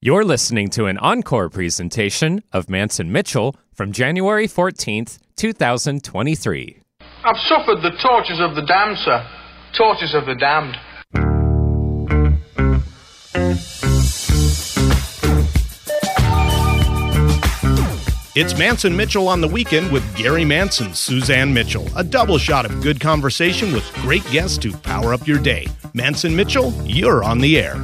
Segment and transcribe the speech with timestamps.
[0.00, 6.78] You're listening to an encore presentation of Mantz and Mitchell from January 14th, 2023.
[7.24, 9.26] I've suffered the tortures of the damned, sir.
[9.76, 10.76] Tortures of the damned.
[18.36, 21.88] It's Mantz and Mitchell on the weekend with Gary Mantz, Suzanne Mitchell.
[21.96, 25.66] A double shot of good conversation with great guests to power up your day.
[25.92, 27.74] Mantz and Mitchell, you're on the air.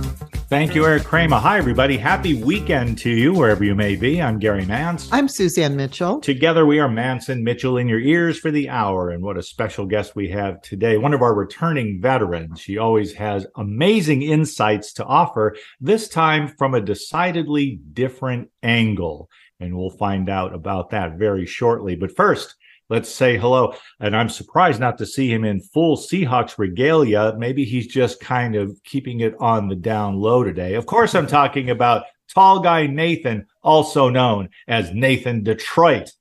[0.49, 1.39] Thank you, Eric Kramer.
[1.39, 1.97] Hi, everybody.
[1.97, 4.21] Happy weekend to you, wherever you may be.
[4.21, 5.09] I'm Gary Mantz.
[5.11, 6.21] I'm Suzanne Mitchell.
[6.21, 9.09] Together, we are Mantz and Mitchell in your ears for the hour.
[9.09, 10.99] And what a special guest we have today.
[10.99, 12.61] One of our returning veterans.
[12.61, 19.31] She always has amazing insights to offer, this time from a decidedly different angle.
[19.61, 21.97] And we'll find out about that very shortly.
[21.97, 22.55] But first,
[22.95, 23.75] let's say hello.
[23.99, 27.35] And I'm surprised not to see him in full Seahawks regalia.
[27.37, 30.75] Maybe he's just kind of keeping it on the down low today.
[30.75, 36.13] Of course, I'm talking about tall guy Nathan, also known as Nathan Detroit.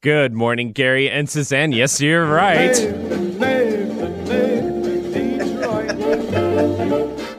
[0.00, 1.72] Good morning, Gary and Suzanne.
[1.72, 2.74] Yes, you're right.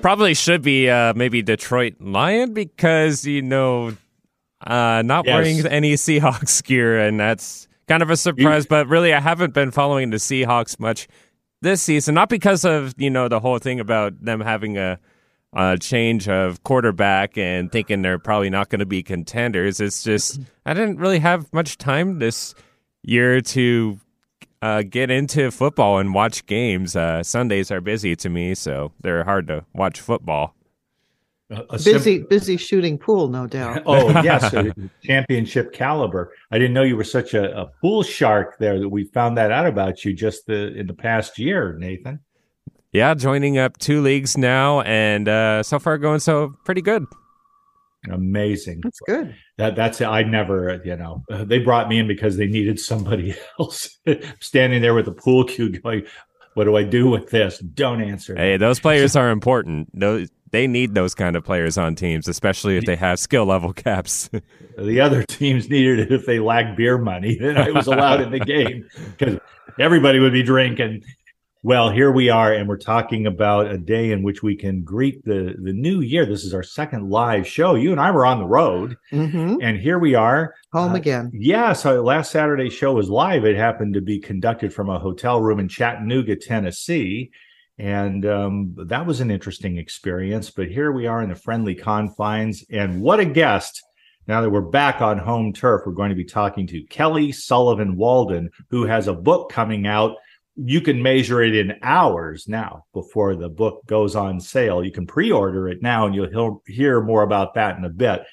[0.04, 3.96] Probably should be uh, maybe Detroit Lion because, you know,
[4.66, 5.34] uh, not Yes.
[5.34, 8.66] wearing any Seahawks gear, and that's kind of a surprise.
[8.66, 11.08] but really, I haven't been following the Seahawks much
[11.62, 15.00] this season, not because of you know the whole thing about them having a,
[15.54, 19.80] a change of quarterback and thinking they're probably not going to be contenders.
[19.80, 22.54] It's just I didn't really have much time this
[23.04, 24.00] year to
[24.62, 26.96] uh, get into football and watch games.
[26.96, 30.56] Uh, Sundays are busy to me, so they're hard to watch football.
[31.54, 33.84] A- a sim- Busy, busy shooting pool, no doubt.
[33.86, 34.54] oh, yes,
[35.04, 36.34] championship caliber.
[36.52, 39.52] I didn't know you were such a, a pool shark there that we found that
[39.52, 42.20] out about you just the, in the past year, Nathan.
[42.92, 47.06] Yeah, joining up two leagues now, and uh, so far going so pretty good.
[48.12, 48.82] Amazing.
[48.84, 49.36] That's good.
[49.58, 50.06] That that's it.
[50.06, 53.98] I never, you know, uh, they brought me in because they needed somebody else
[54.42, 56.06] standing there with the pool cue going,
[56.54, 57.60] what do I do with this?
[57.60, 58.36] Don't answer.
[58.36, 59.90] Hey, those players are important.
[59.98, 63.74] Those they need those kind of players on teams, especially if they have skill level
[63.86, 64.30] caps.
[64.78, 67.38] The other teams needed it if they lacked beer money.
[67.42, 68.88] Then I was allowed in the game
[69.18, 69.40] because
[69.80, 71.04] everybody would be drinking.
[71.64, 75.24] Well, here we are, and we're talking about a day in which we can greet
[75.26, 76.26] the the new year.
[76.26, 77.74] This is our second live show.
[77.76, 80.54] You and I were on the road, hmm and here we are.
[80.74, 81.32] Home Uh, again.
[81.34, 83.44] Yeah, so last Saturday's show was live.
[83.46, 87.32] It happened to be conducted from a hotel room in Chattanooga, Tennessee.
[87.78, 90.52] And um, that was an interesting experience.
[90.52, 92.64] But here we are in the friendly confines.
[92.70, 93.82] And what a guest.
[94.28, 97.98] Now that we're back on home turf, we're going to be talking to Kelly Sullivan
[97.98, 100.16] Walden, who has a book coming out.
[100.56, 104.84] You can measure it in hours now before the book goes on sale.
[104.84, 107.90] You can pre order it now, and you'll hear- hear more about that in a
[107.90, 108.24] bit.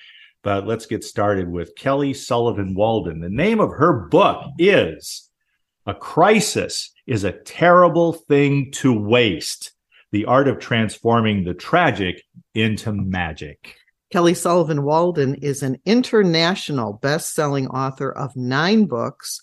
[0.43, 3.21] But let's get started with Kelly Sullivan Walden.
[3.21, 5.29] The name of her book is
[5.87, 9.73] A Crisis is a Terrible Thing to Waste
[10.13, 12.23] The Art of Transforming the Tragic
[12.55, 13.75] into Magic.
[14.13, 19.41] Kelly Sullivan Walden is an international best-selling author of nine books,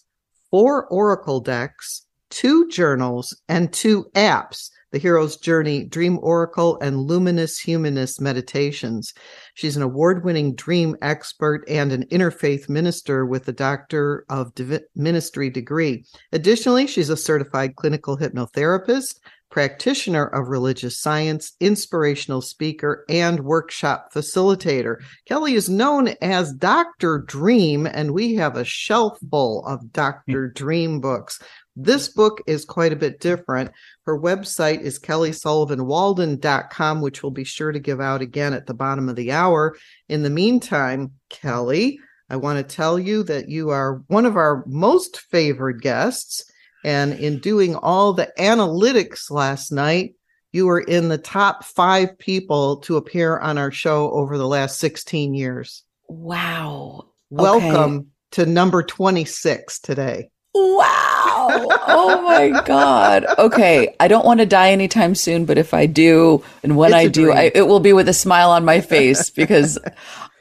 [0.50, 4.70] four Oracle decks, two journals, and two apps.
[4.92, 9.14] The Hero's Journey, Dream Oracle, and Luminous Humanist Meditations.
[9.54, 14.86] She's an award winning dream expert and an interfaith minister with a Doctor of Divi-
[14.96, 16.06] Ministry degree.
[16.32, 24.98] Additionally, she's a certified clinical hypnotherapist, practitioner of religious science, inspirational speaker, and workshop facilitator.
[25.26, 27.20] Kelly is known as Dr.
[27.20, 30.48] Dream, and we have a shelf full of Dr.
[30.56, 31.40] Dream books.
[31.80, 33.70] This book is quite a bit different.
[34.08, 39.10] Her website is kellysullivanwalden.com, which we'll be sure to give out again at the bottom
[39.10, 39.78] of the hour.
[40.10, 42.00] In the meantime, Kelly,
[42.32, 46.52] I want to tell you that you are one of our most favored guests.
[46.84, 50.16] And in doing all the analytics last night,
[50.52, 54.80] you were in the top five people to appear on our show over the last
[54.80, 55.84] 16 years.
[56.08, 57.10] Wow.
[57.30, 60.32] Welcome to number 26 today.
[60.58, 61.68] Wow.
[61.88, 63.26] Oh my God.
[63.38, 63.96] Okay.
[64.00, 67.08] I don't want to die anytime soon, but if I do, and when It's I
[67.08, 67.32] do.
[67.32, 69.78] I, it will be with a smile on my face because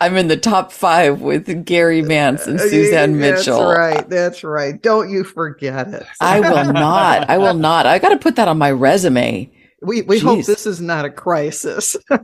[0.00, 3.68] I'm in the top five with Gary Mantz and Suzanne Mitchell.
[3.68, 4.08] That's right.
[4.08, 4.80] That's right.
[4.80, 6.06] Don't you forget it.
[6.20, 7.28] I will not.
[7.28, 7.86] I will not.
[7.86, 9.50] I got to put that on my resume.
[9.82, 11.96] We we hope this is not a crisis.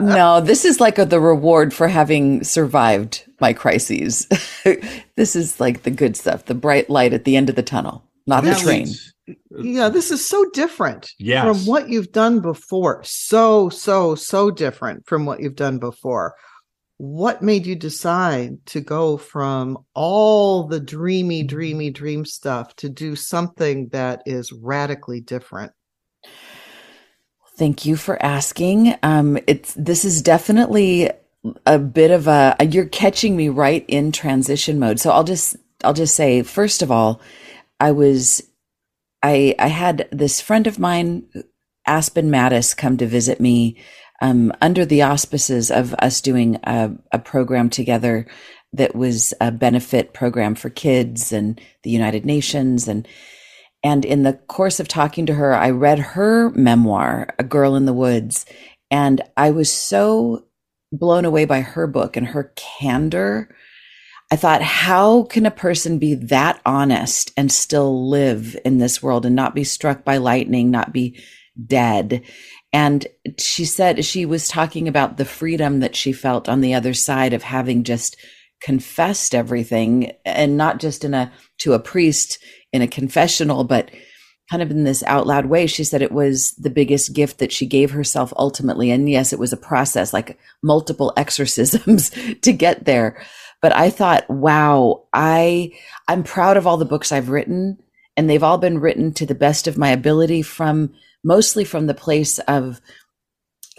[0.00, 4.26] No, this is like a, the reward for having survived my crises.
[5.16, 8.02] this is like the good stuff, the bright light at the end of the tunnel,
[8.26, 8.82] not the Now, train.
[8.82, 9.12] it's-
[9.60, 11.44] yeah, this is so different Yes.
[11.46, 13.00] from what you've done before.
[13.04, 16.34] So, so, so different from what you've done before.
[16.96, 23.14] What made you decide to go from all the dreamy, dreamy dream stuff to do
[23.14, 25.70] something that is radically different?
[27.56, 28.96] Thank you for asking.
[29.02, 31.10] Um, it's this is definitely
[31.66, 35.00] a bit of a you're catching me right in transition mode.
[35.00, 37.20] So I'll just I'll just say first of all,
[37.78, 38.42] I was
[39.22, 41.26] I I had this friend of mine,
[41.86, 43.78] Aspen Matis, come to visit me
[44.20, 48.26] um, under the auspices of us doing a, a program together
[48.72, 53.08] that was a benefit program for kids and the United Nations and
[53.82, 57.86] and in the course of talking to her, I read her memoir, A Girl in
[57.86, 58.44] the Woods,
[58.90, 60.46] and I was so
[60.92, 63.54] blown away by her book and her candor.
[64.30, 69.24] I thought, how can a person be that honest and still live in this world
[69.26, 71.20] and not be struck by lightning, not be
[71.66, 72.22] dead?
[72.72, 73.06] And
[73.38, 77.32] she said she was talking about the freedom that she felt on the other side
[77.32, 78.16] of having just
[78.60, 82.38] confessed everything and not just in a to a priest
[82.72, 83.90] in a confessional, but
[84.50, 85.66] kind of in this out loud way.
[85.66, 88.90] She said it was the biggest gift that she gave herself ultimately.
[88.90, 92.10] And yes, it was a process, like multiple exorcisms
[92.42, 93.22] to get there.
[93.62, 95.72] But I thought, wow, I,
[96.08, 97.78] I'm proud of all the books I've written
[98.16, 100.92] and they've all been written to the best of my ability from
[101.22, 102.80] mostly from the place of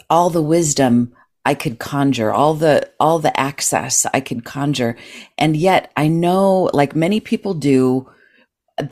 [0.09, 1.13] all the wisdom
[1.45, 4.95] I could conjure, all the all the access I could conjure.
[5.37, 8.09] And yet I know like many people do,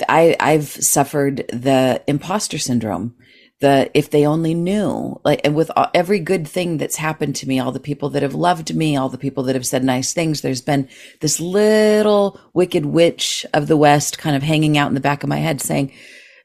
[0.07, 3.15] I, I've suffered the imposter syndrome.
[3.61, 7.47] The if they only knew, like, and with all, every good thing that's happened to
[7.47, 10.13] me, all the people that have loved me, all the people that have said nice
[10.13, 10.87] things, there's been
[11.19, 15.29] this little wicked witch of the West kind of hanging out in the back of
[15.29, 15.91] my head saying,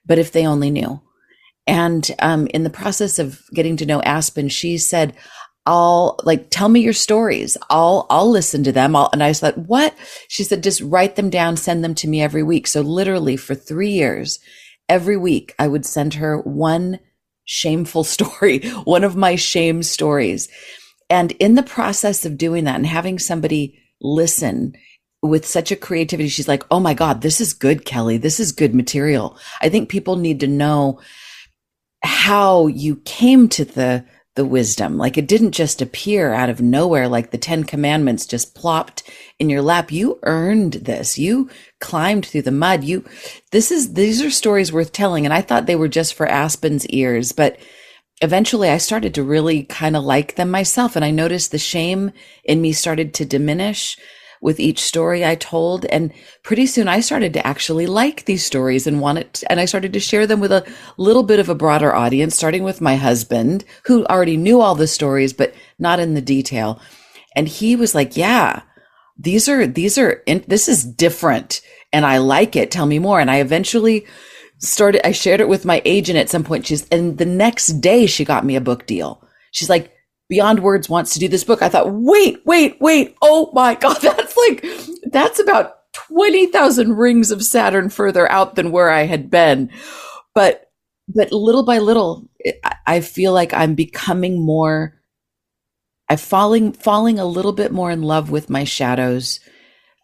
[0.04, 1.00] but if they only knew.
[1.66, 5.14] And um, in the process of getting to know Aspen, she said,
[5.66, 7.56] I'll like tell me your stories.
[7.70, 8.94] I'll I'll listen to them.
[8.94, 9.94] I'll, and I said, "What?"
[10.28, 13.54] She said, "Just write them down, send them to me every week." So literally for
[13.54, 14.40] 3 years,
[14.88, 17.00] every week I would send her one
[17.44, 20.48] shameful story, one of my shame stories.
[21.08, 24.74] And in the process of doing that and having somebody listen
[25.22, 28.18] with such a creativity, she's like, "Oh my god, this is good, Kelly.
[28.18, 31.00] This is good material." I think people need to know
[32.02, 34.96] how you came to the the wisdom.
[34.96, 39.02] Like it didn't just appear out of nowhere, like the 10 commandments just plopped
[39.38, 39.92] in your lap.
[39.92, 41.18] You earned this.
[41.18, 41.48] You
[41.80, 42.82] climbed through the mud.
[42.82, 43.04] You,
[43.52, 45.24] this is, these are stories worth telling.
[45.24, 47.58] And I thought they were just for Aspen's ears, but
[48.22, 50.96] eventually I started to really kind of like them myself.
[50.96, 52.10] And I noticed the shame
[52.42, 53.96] in me started to diminish
[54.44, 55.86] with each story I told.
[55.86, 56.12] And
[56.42, 59.42] pretty soon I started to actually like these stories and want it.
[59.48, 60.66] And I started to share them with a
[60.98, 64.86] little bit of a broader audience, starting with my husband, who already knew all the
[64.86, 66.78] stories, but not in the detail.
[67.34, 68.60] And he was like, yeah,
[69.16, 72.70] these are, these are, this is different and I like it.
[72.70, 73.20] Tell me more.
[73.20, 74.06] And I eventually
[74.58, 76.66] started, I shared it with my agent at some point.
[76.66, 79.26] She's, and the next day she got me a book deal.
[79.52, 79.94] She's like,
[80.28, 81.62] Beyond Words wants to do this book.
[81.62, 83.14] I thought, wait, wait, wait.
[83.20, 83.98] Oh my God.
[84.00, 84.64] That's like,
[85.12, 89.70] that's about 20,000 rings of Saturn further out than where I had been.
[90.34, 90.70] But,
[91.08, 92.28] but little by little,
[92.86, 95.00] I feel like I'm becoming more,
[96.08, 99.40] I'm falling, falling a little bit more in love with my shadows.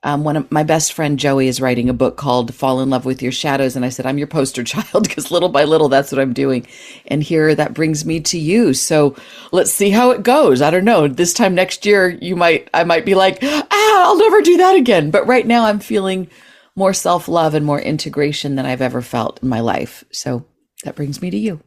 [0.03, 3.05] Um, one of my best friend Joey is writing a book called Fall in Love
[3.05, 3.77] with Your Shadows.
[3.77, 6.67] And I said, I'm your poster child because little by little, that's what I'm doing.
[7.07, 8.73] And here that brings me to you.
[8.73, 9.15] So
[9.53, 10.63] let's see how it goes.
[10.63, 11.07] I don't know.
[11.07, 13.67] This time next year, you might, I might be like, ah,
[14.05, 15.11] I'll never do that again.
[15.11, 16.29] But right now I'm feeling
[16.77, 20.05] more self love and more integration than I've ever felt in my life.
[20.11, 20.45] So
[20.85, 21.61] that brings me to you.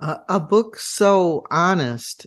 [0.00, 2.26] Uh, a book so honest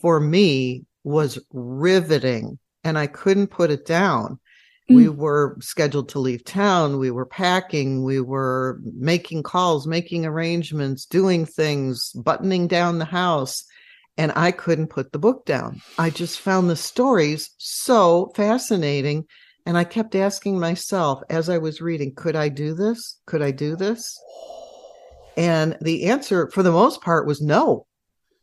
[0.00, 4.38] for me was riveting and I couldn't put it down.
[4.90, 4.96] Mm.
[4.96, 6.98] We were scheduled to leave town.
[6.98, 8.04] We were packing.
[8.04, 13.64] We were making calls, making arrangements, doing things, buttoning down the house.
[14.18, 15.80] And I couldn't put the book down.
[15.96, 19.26] I just found the stories so fascinating.
[19.64, 23.20] And I kept asking myself as I was reading, could I do this?
[23.26, 24.18] Could I do this?
[25.36, 27.86] And the answer, for the most part, was no.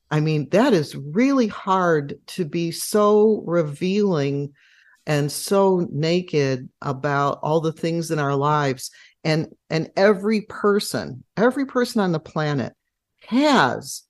[0.10, 4.54] I mean, that is really hard to be so revealing
[5.06, 8.92] and so naked about all the things in our lives.
[9.24, 12.74] And, and every person, every person on the planet
[13.28, 14.04] has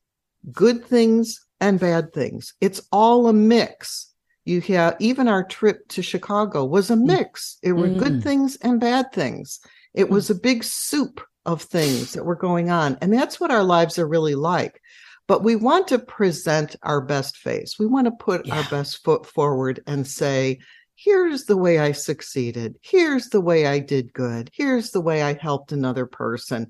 [0.52, 2.54] good things and bad things.
[2.62, 4.12] It's all a mix.
[4.46, 7.58] You have even our trip to Chicago was a mix.
[7.64, 7.98] It were mm.
[7.98, 9.60] good things and bad things.
[9.94, 12.98] It was a big soup of things that were going on.
[13.02, 14.82] And that's what our lives are really like.
[15.28, 17.80] But we want to present our best face.
[17.80, 18.58] We want to put yeah.
[18.58, 20.60] our best foot forward and say,
[20.96, 22.78] here's the way I succeeded.
[22.82, 24.52] Here's the way I did good.
[24.54, 26.68] Here's the way I helped another person.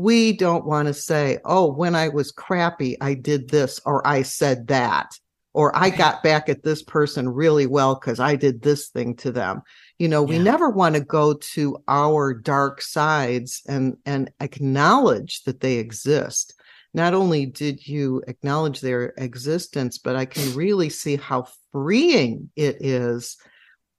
[0.00, 4.22] We don't want to say, oh, when I was crappy, I did this or I
[4.22, 5.10] said that
[5.52, 9.30] or I got back at this person really well because I did this thing to
[9.30, 9.62] them.
[9.98, 15.60] You know, we never want to go to our dark sides and and acknowledge that
[15.60, 16.54] they exist.
[16.94, 22.78] Not only did you acknowledge their existence, but I can really see how freeing it
[22.80, 23.36] is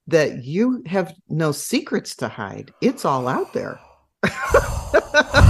[0.07, 2.73] that you have no secrets to hide.
[2.81, 3.79] It's all out there.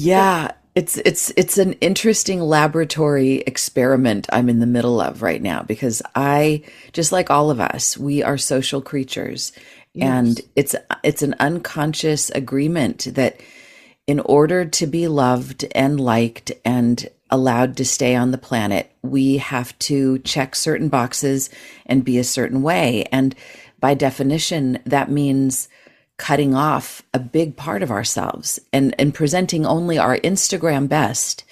[0.00, 5.62] yeah, it's it's it's an interesting laboratory experiment I'm in the middle of right now
[5.62, 9.52] because I just like all of us, we are social creatures.
[9.92, 10.08] Yes.
[10.08, 13.40] And it's it's an unconscious agreement that
[14.06, 19.36] in order to be loved and liked and allowed to stay on the planet, we
[19.36, 21.50] have to check certain boxes
[21.86, 23.04] and be a certain way.
[23.12, 23.34] And
[23.80, 25.68] by definition, that means
[26.20, 31.44] cutting off a big part of ourselves and, and presenting only our Instagram best,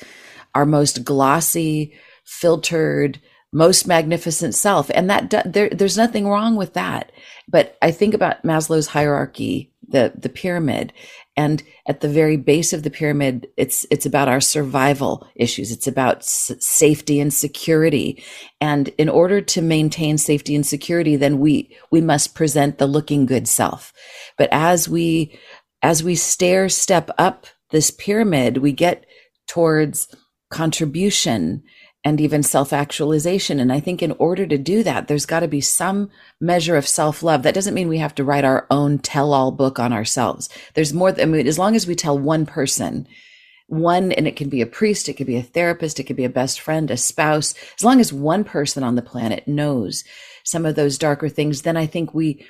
[0.55, 1.95] our most glossy,
[2.27, 3.19] filtered,
[3.51, 4.91] most magnificent self.
[4.91, 7.11] And that there, there's nothing wrong with that.
[7.49, 10.93] But I think about Maslow's hierarchy, the, the pyramid,
[11.39, 15.71] and at the very base of the pyramid, it's, it's about our survival issues.
[15.71, 18.25] It's about s- safety and security.
[18.61, 23.25] And in order to maintain safety and security, then we, we must present the looking
[23.25, 23.93] good self.
[24.37, 25.39] But as we,
[25.81, 29.07] as we stair step up this pyramid, we get
[29.47, 30.09] towards
[30.51, 31.63] contribution
[32.05, 33.61] and even self actualization.
[33.61, 36.87] And I think in order to do that, there's got to be some measure of
[36.87, 37.43] self love.
[37.43, 40.49] That doesn't mean we have to write our own tell all book on ourselves.
[40.75, 43.07] There's more, I mean, as long as we tell one person,
[43.67, 46.25] one, and it can be a priest, it could be a therapist, it could be
[46.25, 50.05] a best friend, a spouse, as long as one person on the planet knows
[50.45, 52.47] some of those darker things, then I think we,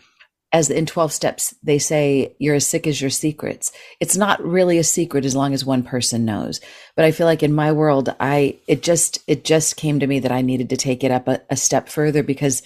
[0.52, 3.71] as in 12 steps, they say you're as sick as your secrets.
[4.00, 6.61] It's not really a secret as long as one person knows.
[6.97, 10.21] But I feel like in my world, I, it just, it just came to me
[10.21, 12.62] that I needed to take it up a, a step further because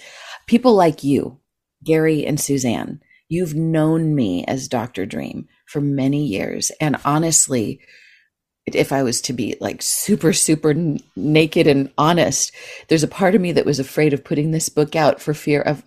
[0.47, 1.39] people like you,
[1.83, 5.05] Gary and Suzanne, you've known me as Dr.
[5.05, 6.71] Dream for many years.
[6.79, 7.81] And honestly,
[8.65, 12.53] if I was to be like super, super n- naked and honest,
[12.87, 15.61] there's a part of me that was afraid of putting this book out for fear
[15.61, 15.83] of,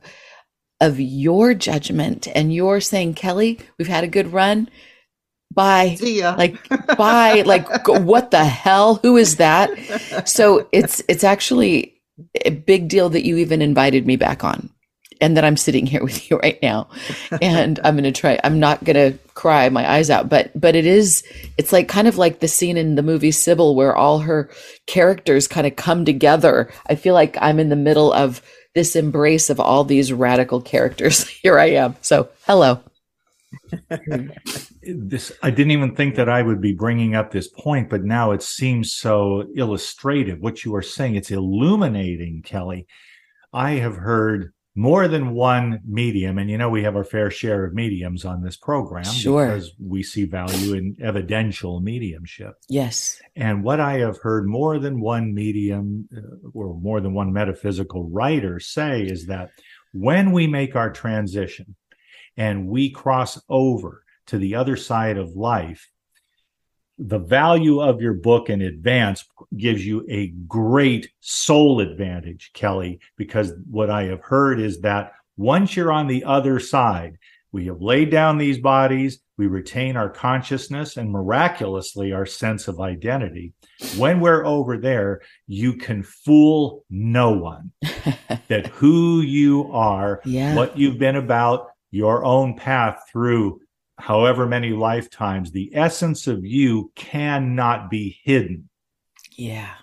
[0.80, 4.68] of your judgment and you're saying, Kelly, we've had a good run.
[5.52, 5.96] Bye.
[5.98, 6.34] See ya.
[6.36, 7.42] Like bye.
[7.46, 8.96] like what the hell?
[8.96, 9.70] Who is that?
[10.28, 12.00] So it's it's actually
[12.44, 14.70] a big deal that you even invited me back on
[15.20, 16.88] and that I'm sitting here with you right now.
[17.40, 20.76] And I'm going to try I'm not going to cry my eyes out, but but
[20.76, 21.22] it is
[21.56, 24.50] it's like kind of like the scene in the movie Sybil where all her
[24.86, 26.70] characters kind of come together.
[26.88, 28.42] I feel like I'm in the middle of
[28.76, 31.26] this embrace of all these radical characters.
[31.42, 31.96] Here I am.
[32.02, 32.80] So, hello.
[34.82, 38.32] this I didn't even think that I would be bringing up this point, but now
[38.32, 40.40] it seems so illustrative.
[40.40, 42.86] What you are saying, it's illuminating, Kelly.
[43.50, 46.36] I have heard more than one medium.
[46.36, 49.46] And you know we have our fair share of mediums on this program sure.
[49.46, 52.54] because we see value in evidential mediumship.
[52.68, 53.20] Yes.
[53.34, 58.08] And what i have heard more than one medium uh, or more than one metaphysical
[58.10, 59.50] writer say is that
[59.92, 61.74] when we make our transition
[62.36, 65.90] and we cross over to the other side of life
[66.98, 69.24] the value of your book in advance
[69.56, 75.76] gives you a great soul advantage, Kelly, because what I have heard is that once
[75.76, 77.18] you're on the other side,
[77.52, 82.80] we have laid down these bodies, we retain our consciousness and miraculously our sense of
[82.80, 83.52] identity.
[83.98, 87.72] When we're over there, you can fool no one
[88.48, 90.54] that who you are, yeah.
[90.54, 93.60] what you've been about, your own path through
[93.98, 98.68] however many lifetimes, the essence of you cannot be hidden.
[99.32, 99.74] Yeah.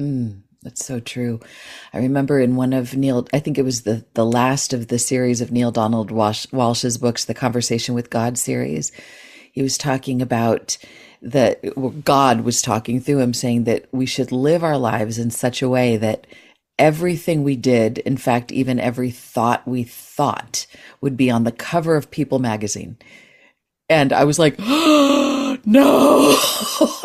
[0.00, 1.40] Mm, that's so true.
[1.92, 4.98] I remember in one of Neale, I think it was the, the last of the
[4.98, 8.92] series of Neale Donald Walsch, Walsch's books, the Conversation with God series.
[9.52, 10.78] He was talking about
[11.20, 11.62] that
[12.04, 15.68] God was talking through him saying that we should live our lives in such a
[15.68, 16.26] way that
[16.78, 20.66] everything we did, in fact, even every thought we thought
[21.00, 22.96] would be on the cover of People magazine.
[23.88, 26.36] And I was like, oh, no,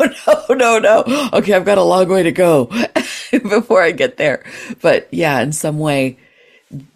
[0.48, 1.28] no, no, no.
[1.32, 2.70] Okay, I've got a long way to go
[3.30, 4.44] before I get there.
[4.80, 6.18] But yeah, in some way,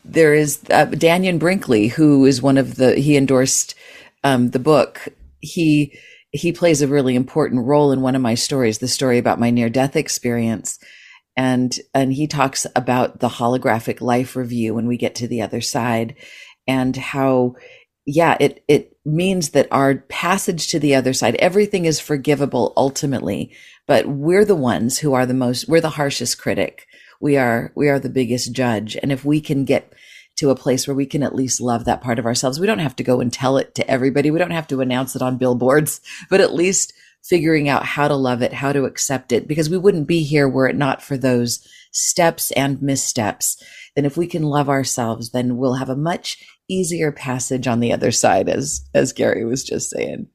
[0.04, 3.74] there is uh, Dannion Brinkley, who is one of the, he endorsed
[4.24, 5.08] um, the book,
[5.40, 5.98] he
[6.30, 9.50] he plays a really important role in one of my stories, the story about my
[9.50, 10.78] near death experience.
[11.36, 15.60] And and he talks about the holographic life review when we get to the other
[15.60, 16.14] side
[16.66, 17.56] and how
[18.06, 23.52] yeah, it it means that our passage to the other side, everything is forgivable ultimately,
[23.86, 26.86] but we're the ones who are the most we're the harshest critic.
[27.20, 28.96] We are we are the biggest judge.
[29.02, 29.92] And if we can get
[30.36, 32.58] to a place where we can at least love that part of ourselves.
[32.58, 34.30] We don't have to go and tell it to everybody.
[34.30, 36.92] We don't have to announce it on billboards, but at least
[37.22, 40.48] figuring out how to love it, how to accept it, because we wouldn't be here
[40.48, 43.62] were it not for those steps and missteps.
[43.94, 47.92] Then if we can love ourselves, then we'll have a much easier passage on the
[47.92, 50.26] other side, as, as Gary was just saying.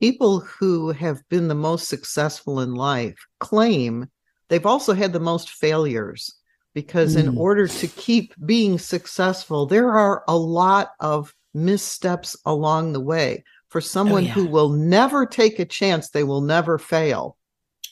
[0.00, 4.08] People who have been the most successful in life claim
[4.48, 6.34] they've also had the most failures
[6.74, 7.20] because mm.
[7.20, 13.44] in order to keep being successful, there are a lot of missteps along the way.
[13.74, 14.32] For oh, someone oh, yeah.
[14.34, 17.36] who will never take a chance, they will never fail.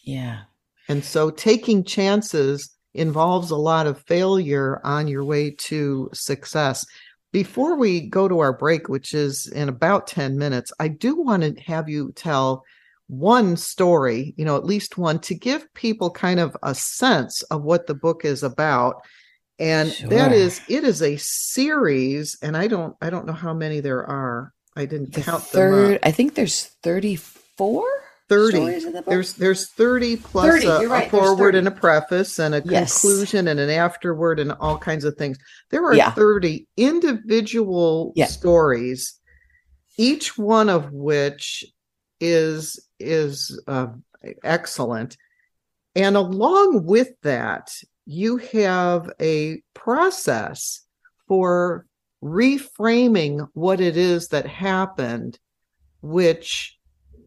[0.05, 0.43] Yeah.
[0.89, 6.87] And so taking chances involves a lot of failure on your way to success.
[7.33, 11.43] Before we go to our break, which is in about 10 minutes, I do want
[11.43, 12.65] to have you tell
[13.09, 17.65] one story, you know, at least one to give people kind of a sense of
[17.65, 19.03] what the book is about.
[19.59, 20.11] And sure.
[20.11, 24.07] that is it is a series and I don't I don't know how many there
[24.07, 24.53] are.
[24.77, 27.87] I didn't the count third, I think there's 34
[28.29, 32.55] 30 the there's there's 30 plus 30, a, right, a forward and a preface and
[32.55, 33.01] a yes.
[33.01, 35.37] conclusion and an afterword and all kinds of things
[35.71, 36.13] there are yeah.
[36.13, 38.25] 30 individual yeah.
[38.25, 39.21] stories
[39.99, 41.65] each one of which
[42.21, 43.89] is is uh,
[44.43, 45.17] excellent.
[45.95, 47.71] And along with that,
[48.07, 50.85] you have a process
[51.29, 51.87] for
[52.23, 55.39] reframing what it is that happened,
[56.01, 56.79] which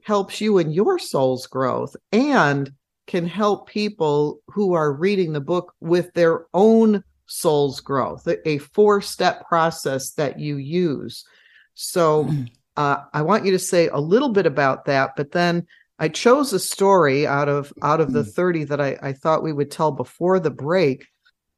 [0.03, 2.71] helps you in your soul's growth and
[3.07, 9.01] can help people who are reading the book with their own soul's growth, a four
[9.01, 11.25] step process that you use.
[11.73, 12.49] So, mm.
[12.77, 15.65] uh, I want you to say a little bit about that, but then
[15.97, 18.33] I chose a story out of out of the mm.
[18.33, 21.05] 30 that I, I thought we would tell before the break.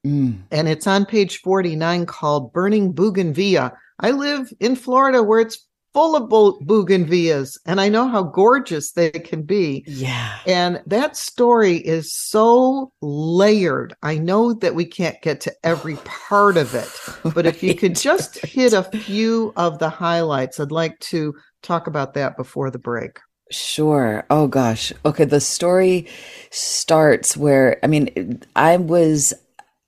[0.06, 0.42] Mm.
[0.52, 3.74] And it's on page 49 called Burning Bougainvillea.
[4.00, 9.10] I live in Florida where it's full of bougainvilleas and I know how gorgeous they
[9.10, 9.84] can be.
[9.88, 10.38] Yeah.
[10.46, 13.96] And that story is so layered.
[14.04, 16.88] I know that we can't get to every part of it,
[17.24, 17.46] but right.
[17.48, 21.34] if you could just hit a few of the highlights, I'd like to
[21.64, 23.20] talk about that before the break.
[23.50, 24.24] Sure.
[24.30, 24.94] Oh gosh.
[25.04, 25.26] Okay.
[25.26, 26.08] The story
[26.52, 29.34] starts where, I mean, I was,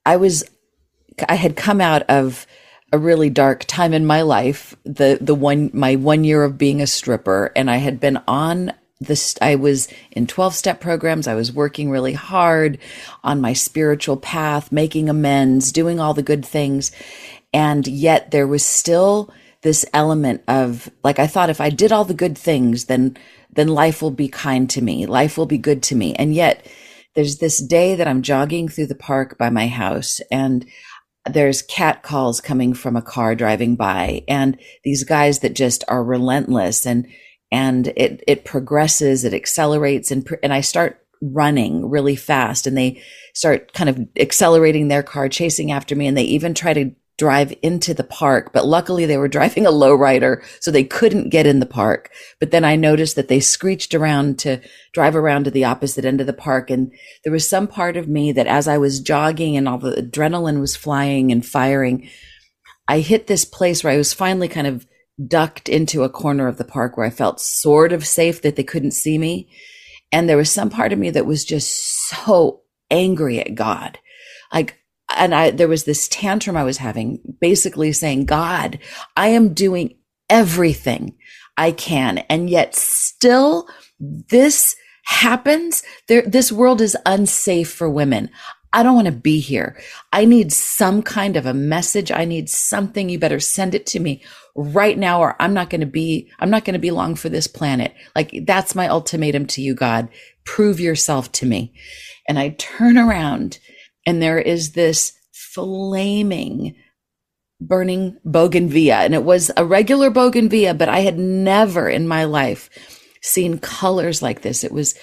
[0.10, 0.43] I was,
[1.30, 2.48] I had come out of
[2.91, 4.76] a really dark time in my life.
[4.84, 8.74] The, the one, my one year of being a stripper and I had been on
[9.00, 11.28] this, I was in 12 step programs.
[11.28, 12.80] I was working really hard
[13.24, 16.91] on my spiritual path, making amends, doing all the good things.
[17.54, 22.04] And yet there was still this element of like, I thought if I did all
[22.04, 23.15] the good things, then
[23.52, 25.06] then life will be kind to me.
[25.06, 26.15] Life will be good to me.
[26.15, 26.65] And yet
[27.15, 30.65] there's this day that I'm jogging through the park by my house and
[31.26, 36.04] there's cat calls coming from a car driving by and these guys that just are
[36.04, 37.08] relentless and
[37.52, 43.02] and it it progresses it accelerates and and I start running really fast and they
[43.34, 47.54] start kind of accelerating their car chasing after me and they even try to drive
[47.62, 51.60] into the park, but luckily they were driving a lowrider, so they couldn't get in
[51.60, 52.10] the park.
[52.40, 54.60] But then I noticed that they screeched around to
[54.94, 56.72] drive around to the opposite end of the park.
[56.72, 56.92] And
[57.24, 60.60] there was some part of me that as I was jogging and all the adrenaline
[60.60, 62.10] was flying and firing,
[62.88, 64.88] I hit this place where I was finally kind of
[65.28, 68.64] ducked into a corner of the park where I felt sort of safe that they
[68.64, 69.50] couldn't see me.
[70.12, 74.00] And there was some part of me that was just so angry at God.
[74.52, 74.79] Like
[75.15, 78.80] and I, there was this tantrum I was having, basically saying, God,
[79.17, 79.95] I am doing
[80.30, 81.15] everything
[81.58, 82.19] I can.
[82.30, 83.67] And yet still
[84.00, 85.84] this happens.
[86.08, 88.30] There, this world is unsafe for women.
[88.72, 89.80] I don't want to be here.
[90.13, 92.12] I need some kind of a message.
[92.12, 93.10] I need something.
[93.10, 94.24] You better send it to me
[94.56, 97.30] right now, or I'm not going to be, I'm not going to be long for
[97.30, 97.95] this planet.
[98.15, 100.10] Like that's my ultimatum to you, God.
[100.45, 101.74] Prove yourself to me.
[102.28, 103.58] And I turn around
[104.10, 106.76] and there is this flaming
[107.62, 112.69] burning bougainvillea and it was a regular bougainvillea but i had never in my life
[113.22, 114.95] seen colors like this it was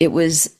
[0.00, 0.56] it was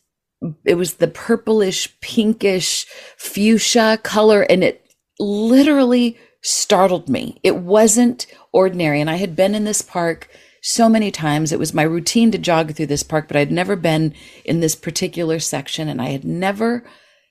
[0.64, 4.84] it was the purplish pinkish fuchsia color and it
[5.18, 7.40] literally startled me.
[7.42, 9.00] It wasn't ordinary.
[9.00, 10.28] And I had been in this park
[10.62, 11.52] so many times.
[11.52, 14.74] It was my routine to jog through this park, but I'd never been in this
[14.74, 16.84] particular section and I had never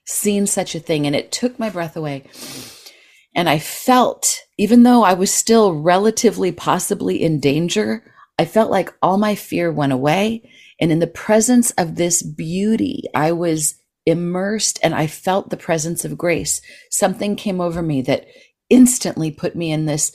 [0.08, 1.06] seen such a thing.
[1.06, 2.24] And it took my breath away.
[3.34, 8.02] And I felt, even though I was still relatively possibly in danger,
[8.38, 10.50] I felt like all my fear went away.
[10.80, 13.74] And in the presence of this beauty, I was
[14.06, 16.60] immersed and I felt the presence of grace.
[16.90, 18.26] Something came over me that
[18.70, 20.12] instantly put me in this,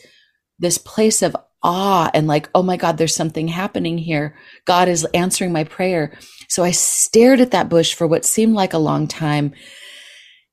[0.58, 4.36] this place of awe and like, oh my God, there's something happening here.
[4.66, 6.18] God is answering my prayer.
[6.54, 9.54] So I stared at that bush for what seemed like a long time.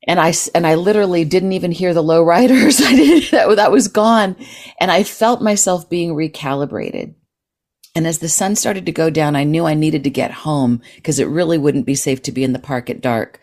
[0.09, 2.81] And I, and I literally didn't even hear the low riders.
[2.85, 4.35] I didn't, that, that was gone.
[4.81, 7.17] And I felt myself being recalibrated.
[7.95, 10.81] And as the sun started to go down, I knew I needed to get home
[10.95, 13.39] because it really wouldn't be safe to be in the park at dark.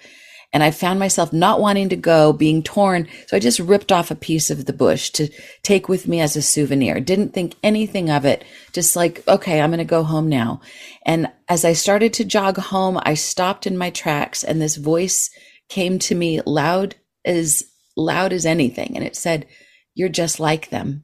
[0.54, 3.08] And I found myself not wanting to go, being torn.
[3.28, 5.28] So I just ripped off a piece of the bush to
[5.62, 7.00] take with me as a souvenir.
[7.00, 8.46] Didn't think anything of it.
[8.72, 10.62] Just like, okay, I'm going to go home now.
[11.06, 15.30] And as I started to jog home, I stopped in my tracks and this voice
[15.68, 17.66] came to me loud as
[17.98, 18.94] loud as anything.
[18.96, 19.48] And it said,
[19.96, 21.04] you're just like them.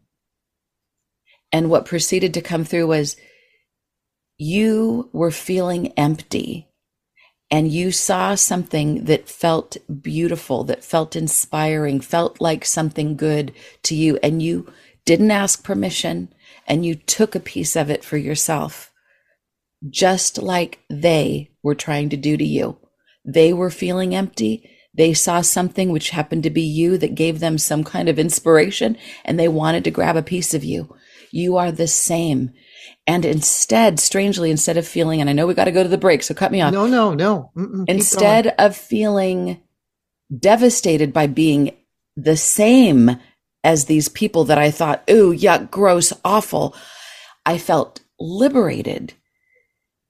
[1.51, 3.17] And what proceeded to come through was,
[4.37, 6.69] you were feeling empty
[7.53, 13.93] and you saw something that felt beautiful, that felt inspiring, felt like something good to
[13.93, 14.73] you, and you
[15.05, 16.33] didn't ask permission
[16.65, 18.91] and you took a piece of it for yourself,
[19.87, 22.79] just like they were trying to do to you.
[23.23, 24.67] They were feeling empty.
[24.91, 28.97] They saw something which happened to be you that gave them some kind of inspiration
[29.23, 30.95] and they wanted to grab a piece of you.
[31.29, 32.49] You are the same.
[33.05, 35.97] And instead, strangely, instead of feeling, and I know we got to go to the
[35.97, 36.73] break, so cut me off.
[36.73, 37.51] No, no, no.
[37.55, 39.61] Mm-mm, instead of feeling
[40.37, 41.75] devastated by being
[42.15, 43.19] the same
[43.63, 46.75] as these people that I thought, ooh, yuck, gross, awful,
[47.45, 49.13] I felt liberated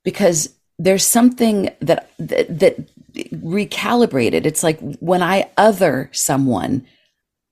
[0.03, 4.45] because there's something that, that, that recalibrated.
[4.45, 6.86] It's like when I other someone,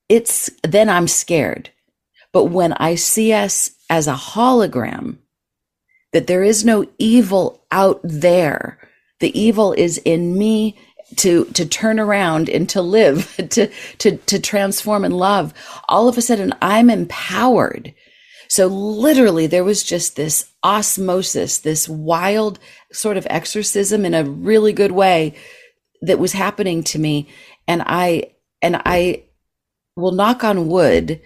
[0.09, 1.69] it's then I'm scared.
[2.33, 5.17] But when I see us as a hologram,
[6.13, 8.77] that there is no evil out there.
[9.19, 10.77] The evil is in me
[11.17, 13.67] to, to turn around and to live, to,
[13.99, 15.53] to, to transform and love.
[15.87, 17.93] All of a sudden I'm empowered.
[18.47, 22.59] So literally there was just this osmosis, this wild
[22.91, 25.35] sort of exorcism in a really good way
[26.01, 27.29] that was happening to me.
[27.67, 29.23] And I, and I
[29.95, 31.21] will knock on wood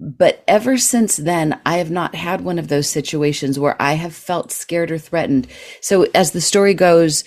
[0.00, 4.14] but ever since then, I have not had one of those situations where I have
[4.14, 5.46] felt scared or threatened.
[5.82, 7.22] So as the story goes,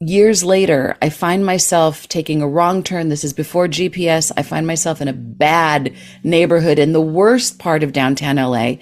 [0.00, 3.10] years later, I find myself taking a wrong turn.
[3.10, 4.32] This is before GPS.
[4.36, 8.78] I find myself in a bad neighborhood in the worst part of downtown LA.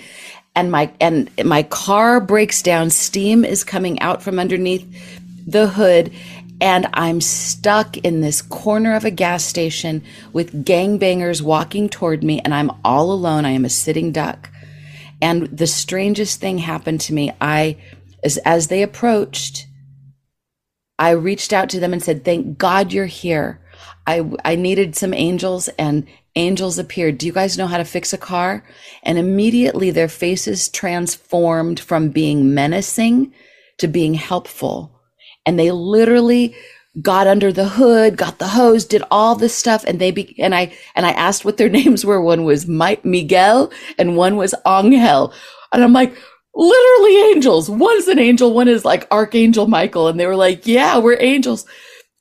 [0.56, 2.88] And my, and my car breaks down.
[2.88, 4.88] Steam is coming out from underneath
[5.46, 6.12] the hood
[6.62, 12.38] and I'm stuck in this corner of a gas station with gangbangers walking toward me,
[12.38, 13.44] and I'm all alone.
[13.44, 14.48] I am a sitting duck.
[15.20, 17.32] And the strangest thing happened to me.
[17.40, 17.78] I,
[18.22, 19.66] as, as they approached,
[21.00, 23.60] I reached out to them and said, Thank God you're here.
[24.06, 27.18] I, I needed some angels and angels appeared.
[27.18, 28.64] Do you guys know how to fix a car?
[29.02, 33.34] And immediately their faces transformed from being menacing
[33.78, 34.91] to being helpful
[35.46, 36.54] and they literally
[37.00, 39.84] got under the hood, got the hose, did all this stuff.
[39.84, 42.20] And they be, and I, and I asked what their names were.
[42.20, 45.32] One was Mike Miguel and one was Angel.
[45.72, 46.14] And I'm like,
[46.54, 47.70] literally angels.
[47.70, 48.52] One is an angel.
[48.52, 50.08] One is like Archangel Michael.
[50.08, 51.64] And they were like, yeah, we're angels.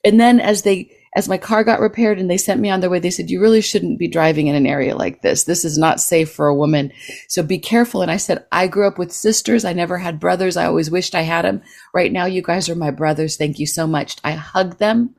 [0.05, 2.89] And then as they, as my car got repaired and they sent me on their
[2.89, 5.43] way, they said, you really shouldn't be driving in an area like this.
[5.43, 6.91] This is not safe for a woman.
[7.27, 8.01] So be careful.
[8.01, 9.65] And I said, I grew up with sisters.
[9.65, 10.55] I never had brothers.
[10.55, 11.61] I always wished I had them.
[11.93, 13.35] Right now, you guys are my brothers.
[13.35, 14.17] Thank you so much.
[14.23, 15.15] I hugged them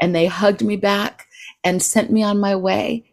[0.00, 1.26] and they hugged me back
[1.62, 3.12] and sent me on my way.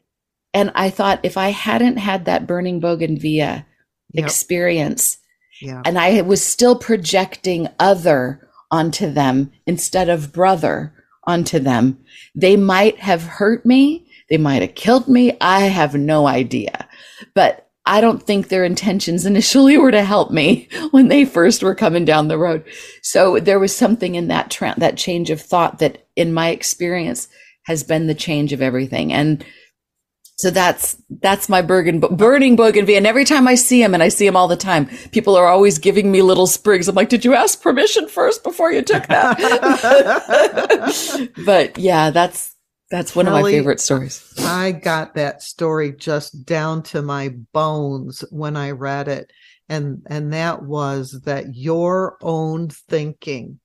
[0.56, 3.66] And I thought if I hadn't had that burning bougainvillea
[4.12, 4.26] yep.
[4.26, 5.18] experience,
[5.62, 5.82] yeah.
[5.86, 10.94] and I was still projecting other onto them instead of brother,
[11.26, 11.98] onto them.
[12.36, 14.08] They might have hurt me.
[14.30, 15.38] They might have killed me.
[15.42, 16.88] I have no idea.
[17.34, 21.76] But I don't think their intentions initially were to help me when they first were
[21.76, 22.64] coming down the road.
[23.02, 27.28] So there was something in that tra- that change of thought that in my experience
[27.66, 29.14] has been the change of everything.
[29.14, 29.46] And
[30.38, 32.98] so that's that's my burning burning bougainvillea.
[32.98, 35.48] And every time I see him, and I see him all the time, people are
[35.48, 36.88] always giving me little sprigs.
[36.88, 39.38] I'm like, did you ask permission first before you took that?
[41.46, 42.56] but yeah, that's
[42.90, 44.34] That's one Kelly, of my favorite stories.
[44.40, 49.32] I got that story just down to my bones when I read it.
[49.70, 53.60] And and that was that your own thinking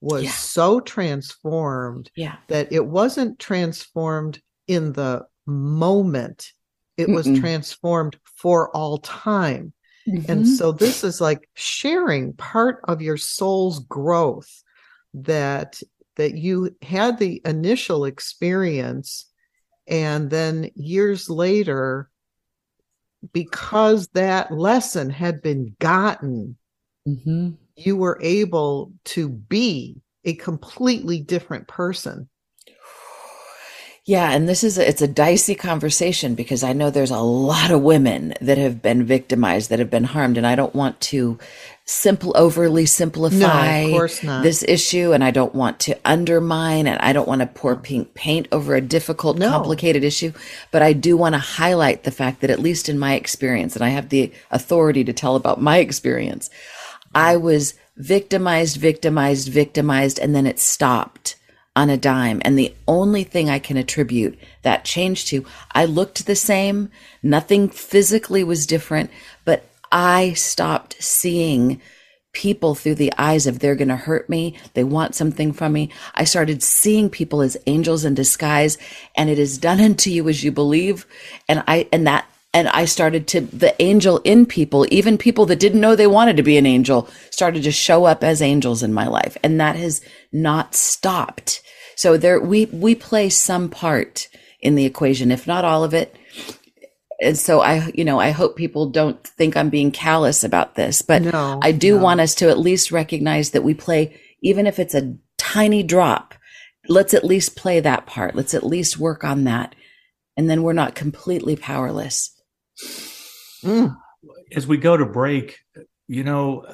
[0.00, 0.30] was yeah.
[0.32, 2.36] so transformed yeah.
[2.48, 6.52] that it wasn't transformed in the moment.
[6.96, 7.14] It Mm-mm.
[7.14, 9.72] was transformed for all time.
[10.08, 10.30] Mm-hmm.
[10.30, 14.62] And so this is like sharing part of your soul's growth
[15.14, 15.80] that
[16.16, 19.26] that you had the initial experience
[19.86, 22.10] and then years later
[23.32, 26.56] because that lesson had been gotten
[27.06, 27.50] mm-hmm.
[27.76, 32.28] you were able to be a completely different person
[34.06, 37.70] yeah, and this is a, it's a dicey conversation because I know there's a lot
[37.70, 41.38] of women that have been victimized, that have been harmed, and I don't want to
[41.86, 47.28] simple overly simplify no, this issue and I don't want to undermine and I don't
[47.28, 49.50] want to pour pink paint over a difficult no.
[49.50, 50.32] complicated issue
[50.70, 53.84] but I do want to highlight the fact that at least in my experience and
[53.84, 56.48] I have the authority to tell about my experience
[57.14, 61.23] I was victimized victimized victimized and then it stopped
[61.76, 62.40] on a dime.
[62.44, 66.90] And the only thing I can attribute that change to, I looked the same.
[67.22, 69.10] Nothing physically was different,
[69.44, 71.80] but I stopped seeing
[72.32, 74.56] people through the eyes of they're going to hurt me.
[74.74, 75.90] They want something from me.
[76.14, 78.76] I started seeing people as angels in disguise
[79.16, 81.06] and it is done unto you as you believe.
[81.48, 85.58] And I, and that and I started to, the angel in people, even people that
[85.58, 88.94] didn't know they wanted to be an angel, started to show up as angels in
[88.94, 89.36] my life.
[89.42, 90.00] And that has
[90.32, 91.62] not stopped.
[91.96, 94.28] So there, we, we play some part
[94.60, 96.16] in the equation, if not all of it.
[97.20, 101.02] And so I, you know, I hope people don't think I'm being callous about this,
[101.02, 102.02] but no, I do no.
[102.02, 106.34] want us to at least recognize that we play, even if it's a tiny drop,
[106.88, 108.34] let's at least play that part.
[108.34, 109.74] Let's at least work on that.
[110.36, 112.30] And then we're not completely powerless.
[113.62, 113.96] Mm.
[114.54, 115.58] As we go to break,
[116.08, 116.66] you know,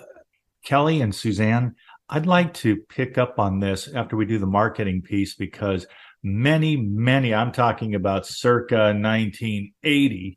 [0.64, 1.74] Kelly and Suzanne,
[2.12, 5.86] I'd like to pick up on this after we do the marketing piece because
[6.24, 10.36] many, many, I'm talking about circa 1980,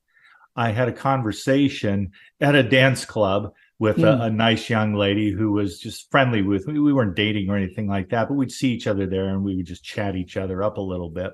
[0.56, 4.04] I had a conversation at a dance club with mm.
[4.04, 6.80] a, a, nice young lady who was just friendly with me.
[6.80, 9.56] We weren't dating or anything like that, but we'd see each other there and we
[9.56, 11.34] would just chat each other up a little bit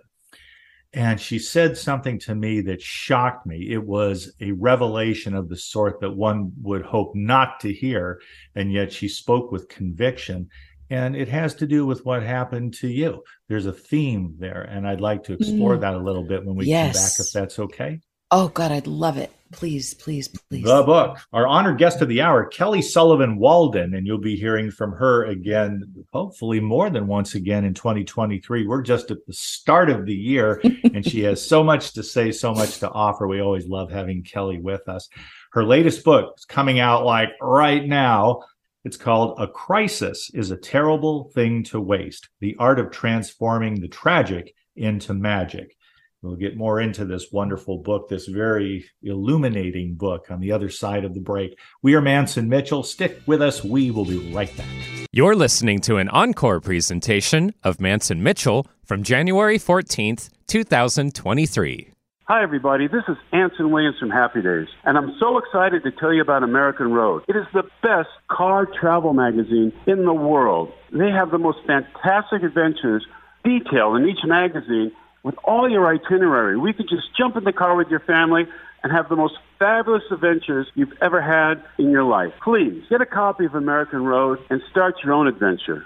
[0.94, 3.70] and she said something to me that shocked me.
[3.72, 8.20] It was a revelation of the sort that one would hope not to hear,
[8.56, 10.50] and yet she spoke with conviction.
[10.90, 13.24] And it has to do with what happened to you.
[13.48, 15.82] There's a theme there, and I'd like to explore mm.
[15.82, 16.96] that a little bit when we yes.
[16.96, 18.00] come back, if that's okay.
[18.32, 19.32] Oh, God, I'd love it.
[19.52, 20.64] Please, please, please.
[20.64, 21.18] The book.
[21.34, 25.26] Our honored guest of the hour, Kelly Sullivan Walden, and you'll be hearing from her
[25.26, 28.68] again, hopefully more than once again in 2023.
[28.68, 30.62] We're just at the start of the year,
[30.94, 33.28] and she has so much to say, so much to offer.
[33.28, 35.10] We always love having Kelly with us.
[35.52, 38.44] Her latest book is coming out like right now.
[38.86, 43.90] It's called A Crisis is a Terrible Thing to Waste The Art of Transforming the
[43.90, 45.76] Tragic into Magic.
[46.22, 51.06] We'll get more into this wonderful book, this very illuminating book on the other side
[51.06, 51.58] of the break.
[51.82, 52.84] We are Mantz and Mitchell.
[52.84, 53.64] Stick with us.
[53.64, 54.68] We will be right back.
[55.14, 61.92] You're listening to an encore presentation of Mantz and Mitchell from January 14th, 2023.
[62.28, 62.88] Hi, everybody.
[62.88, 66.44] This is Anson Williams from Happy Days, and I'm so excited to tell you about
[66.44, 67.24] American Road.
[67.30, 70.74] It is the best car travel magazine in the world.
[70.92, 73.08] They have the most fantastic adventures
[73.46, 74.92] detailed in each magazine
[75.24, 76.58] with all your itinerary.
[76.58, 78.48] We could just jump in the car with your family
[78.84, 82.34] and have the most fabulous adventures you've ever had in your life.
[82.42, 85.86] Please get a copy of American Road and start your own adventure.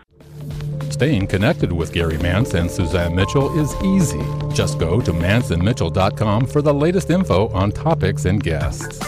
[0.92, 4.22] Staying connected with Gary Mantz and Suzanne Mitchell is easy.
[4.54, 9.00] Just go to mantzandmitchell.com for the latest info on topics and guests.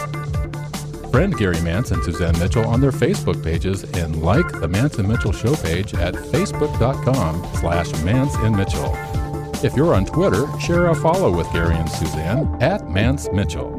[1.12, 5.08] Friend Gary Mantz and Suzanne Mitchell on their Facebook pages and like the Mantz and
[5.08, 9.15] Mitchell show page at facebook.com slash Mantz and Mitchell.
[9.62, 13.72] If you're on Twitter, share a follow with Gary and Suzanne at Mantz Mitchell.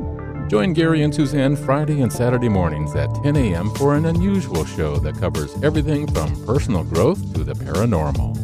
[0.49, 3.69] Join Gary and Suzanne Friday and Saturday mornings at 10 a.m.
[3.75, 8.35] for an unusual show that covers everything from personal growth to the paranormal.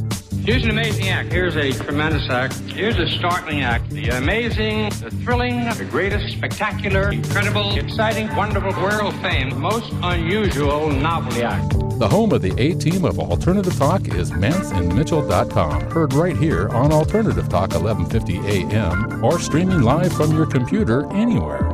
[0.45, 1.31] Here's an amazing act.
[1.31, 2.53] Here's a tremendous act.
[2.67, 3.89] Here's a startling act.
[3.89, 11.43] The amazing, the thrilling, the greatest, spectacular, incredible, exciting, wonderful, world fame, most unusual novelty
[11.43, 11.82] act.
[11.97, 15.91] The home of the A team of Alternative Talk is mantzandmitchell.com.
[15.91, 21.71] Heard right here on Alternative Talk 1150 AM or streaming live from your computer anywhere.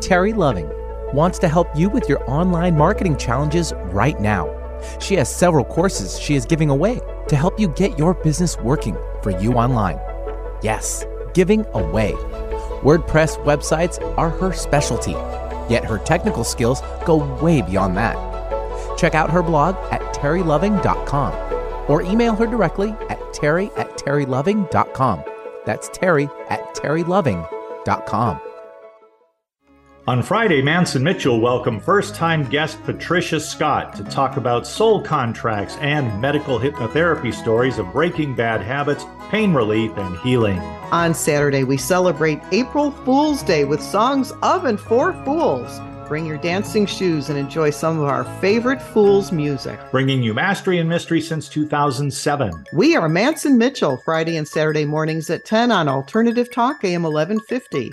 [0.00, 0.68] Terry Loving
[1.12, 4.48] wants to help you with your online marketing challenges right now.
[5.00, 8.96] She has several courses she is giving away to help you get your business working
[9.24, 9.98] for you online.
[10.62, 11.04] Yes,
[11.34, 12.12] giving away.
[12.82, 15.16] WordPress websites are her specialty,
[15.68, 18.35] yet her technical skills go way beyond that.
[18.96, 25.22] Check out her blog at terryloving.com or email her directly at terry at terryloving.com.
[25.64, 28.40] That's terry at terryloving.com.
[30.08, 35.02] On Friday, Mantz and Mitchell welcomed first time guest Patricia Scott to talk about soul
[35.02, 40.60] contracts and medical hypnotherapy stories of breaking bad habits, pain relief, and healing.
[40.92, 45.80] On Saturday, we celebrate April Fool's Day with songs of and for fools.
[46.08, 49.80] Bring your dancing shoes and enjoy some of our favorite Fools music.
[49.90, 52.64] Bringing you mastery and mystery since 2007.
[52.74, 57.02] We are Mantz and Mitchell, Friday and Saturday mornings at 10 on Alternative Talk, AM
[57.02, 57.90] 1150.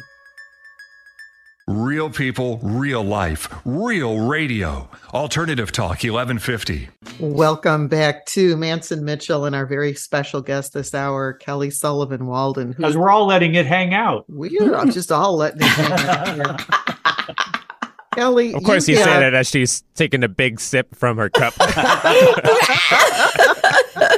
[1.67, 4.87] Real people, real life, real radio.
[5.11, 6.89] Alternative Talk 1150.
[7.19, 12.27] Welcome back to Mantz and Mitchell and our very special guest this hour, Kelly Sullivan
[12.27, 12.73] Walden.
[12.73, 14.25] Because we're all letting it hang out.
[14.27, 16.61] We're just all letting it hang out.
[18.15, 21.29] Kelly, of course, you, you say that as she's taking a big sip from her
[21.29, 21.53] cup.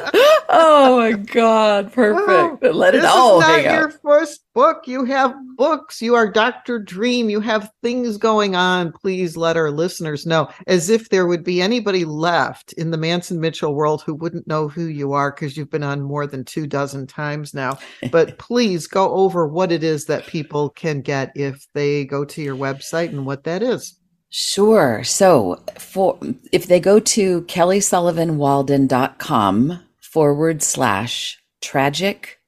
[0.57, 2.63] oh my god, perfect!
[2.63, 3.93] Oh, Let it this all is not hang your out.
[4.01, 4.87] first book.
[4.87, 6.01] You have books.
[6.01, 7.29] You are Doctor Dream.
[7.29, 8.91] You have things going on.
[8.91, 13.31] Please let our listeners know, as if there would be anybody left in the Mantz
[13.31, 16.43] and Mitchell world who wouldn't know who you are because you've been on more than
[16.45, 17.77] two dozen times now.
[18.11, 22.41] But please go over what it is that people can get if they go to
[22.41, 23.99] your website and what that is.
[24.29, 25.03] Sure.
[25.03, 26.17] So for
[26.51, 29.79] if they go to kellysullivanwalden.com
[30.15, 32.39] forward slash tragic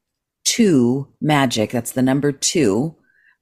[0.46, 2.96] two magic, that's the number two.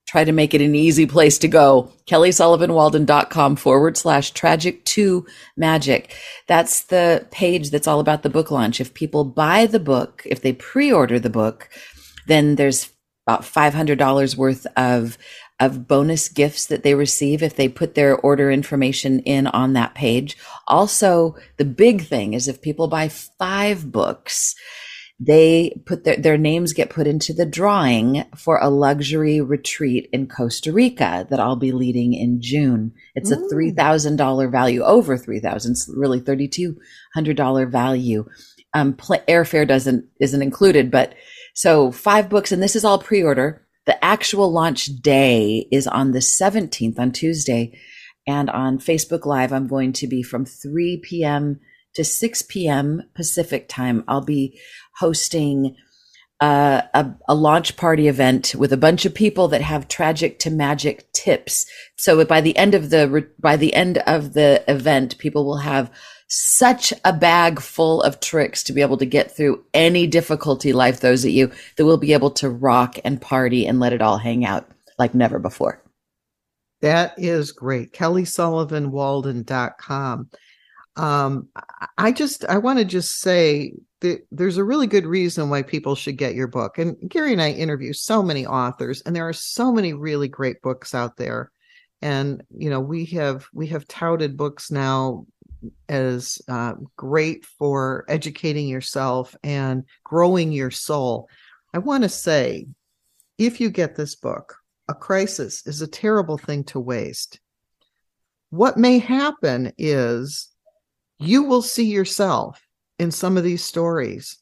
[0.08, 1.92] Try to make it an easy place to go.
[2.08, 6.16] kellysullivanwalden.com forward slash tragic two magic.
[6.48, 8.82] That's the page that's all about the book launch.
[8.82, 11.70] If people buy the book, if they pre-order the book,
[12.26, 12.90] then there's
[13.28, 15.20] about $500 worth of
[15.60, 19.96] of bonus gifts that they receive if they put their order information in on that
[19.96, 20.38] page.
[20.68, 24.56] Also, the big thing is if people buy five books,
[25.18, 30.28] they put their, their names get put into the drawing for a luxury retreat in
[30.28, 32.92] Costa Rica that I'll be leading in June.
[33.16, 38.26] It's a $3,000 value, over 3000 really $3,200 value.
[38.74, 41.16] Um, pl- airfare doesn't, isn't included, but
[41.54, 43.65] so five books and this is all pre-order.
[43.86, 47.80] The actual launch day is on the 17th on Tuesday.
[48.28, 51.60] And on Facebook Live, I'm going to be from 3 p.m.
[51.94, 53.04] to 6 p.m.
[53.14, 54.04] Pacific time.
[54.08, 54.60] I'll be
[54.98, 55.76] hosting
[56.42, 60.50] uh, a, a launch party event with a bunch of people that have tragic to
[60.50, 61.66] magic tips.
[61.96, 65.90] So by the end of the by the end of the event, people will have
[66.36, 71.00] such a bag full of tricks to be able to get through any difficulty life
[71.00, 74.18] throws at you that we'll be able to rock and party and let it all
[74.18, 75.82] hang out like never before.
[76.82, 77.94] That is great.
[77.94, 80.30] KellySullivanWalden.com.
[80.98, 81.50] Um,
[81.98, 85.96] I just, I want to just say that there's a really good reason why people
[85.96, 86.78] should get your book.
[86.78, 90.62] And Gary and I interview so many authors, and there are so many really great
[90.62, 91.52] books out there.
[92.02, 95.26] And you know, we have we have touted books now
[95.90, 101.30] as uh, great for educating yourself and growing your soul.
[101.74, 102.68] I want to say,
[103.38, 104.56] if you get this book,
[104.88, 107.40] a crisis is a terrible thing to waste.
[108.50, 110.50] What may happen is
[111.18, 112.62] you will see yourself
[113.00, 114.38] in some of these stories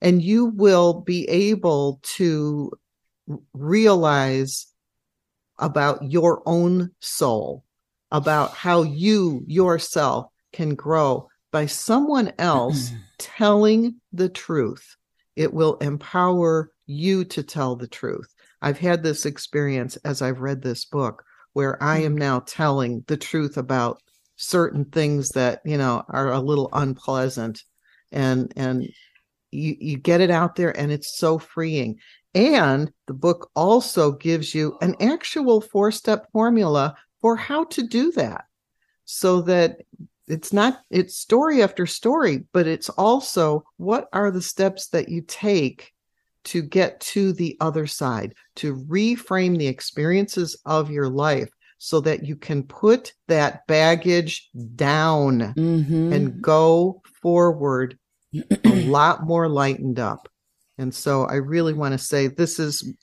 [0.00, 2.72] and you will be able to
[3.52, 4.66] realize
[5.58, 7.64] about your own soul,
[8.10, 12.98] about how you yourself can grow by someone else mm-hmm.
[13.18, 14.96] telling the truth.
[15.36, 18.32] It will empower you to tell the truth.
[18.62, 22.06] I've had this experience as I've read this book where I mm-hmm.
[22.06, 24.00] am now telling the truth about
[24.36, 27.62] certain things that, you know, are a little unpleasant
[28.10, 28.88] and and
[29.50, 31.98] you you get it out there and it's so freeing.
[32.34, 35.12] And the book also gives you an oh.
[35.12, 38.44] actual four-step formula for how to do that
[39.04, 39.82] so that
[40.28, 45.22] it's not it's story after story but it's also what are the steps that you
[45.22, 45.92] take
[46.44, 52.24] to get to the other side to reframe the experiences of your life so that
[52.24, 56.12] you can put that baggage down mm-hmm.
[56.12, 57.98] and go forward
[58.64, 60.28] a lot more lightened up
[60.78, 62.94] and so i really want to say this is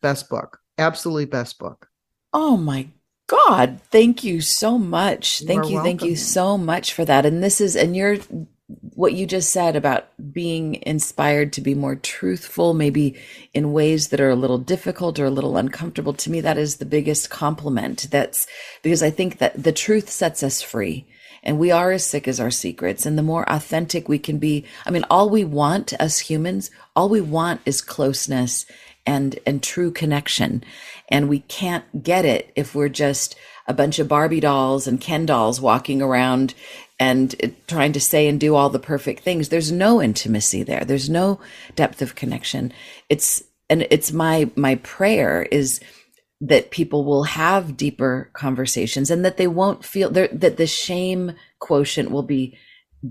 [0.00, 1.86] best book absolutely best book
[2.32, 2.88] oh my
[3.30, 5.42] God, thank you so much.
[5.46, 5.82] Thank are you.
[5.82, 7.24] Thank you so much for that.
[7.24, 8.16] And this is, and you're,
[8.94, 13.20] what you just said about being inspired to be more truthful, maybe
[13.54, 16.12] in ways that are a little difficult or a little uncomfortable.
[16.14, 18.08] To me, that is the biggest compliment.
[18.10, 18.48] That's
[18.82, 21.06] because I think that the truth sets us free.
[21.42, 23.06] And we are as sick as our secrets.
[23.06, 27.08] And the more authentic we can be, I mean, all we want as humans, all
[27.08, 28.66] we want is closeness
[29.06, 30.64] and, and true connection.
[31.08, 33.36] And we can't get it if we're just
[33.66, 36.54] a bunch of Barbie dolls and Ken dolls walking around
[36.98, 39.48] and uh, trying to say and do all the perfect things.
[39.48, 40.84] There's no intimacy there.
[40.84, 41.40] There's no
[41.76, 42.72] depth of connection.
[43.08, 45.80] It's, and it's my, my prayer is,
[46.42, 52.10] that people will have deeper conversations and that they won't feel that the shame quotient
[52.10, 52.56] will be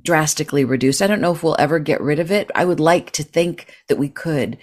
[0.02, 1.02] drastically reduced.
[1.02, 2.50] I don't know if we'll ever get rid of it.
[2.56, 4.58] I would like to think that we could.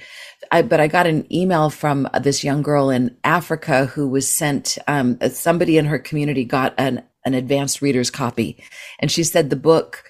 [0.51, 4.79] I, but I got an email from this young girl in Africa who was sent,
[4.87, 8.63] um, somebody in her community got an, an advanced reader's copy.
[8.99, 10.05] And she said the book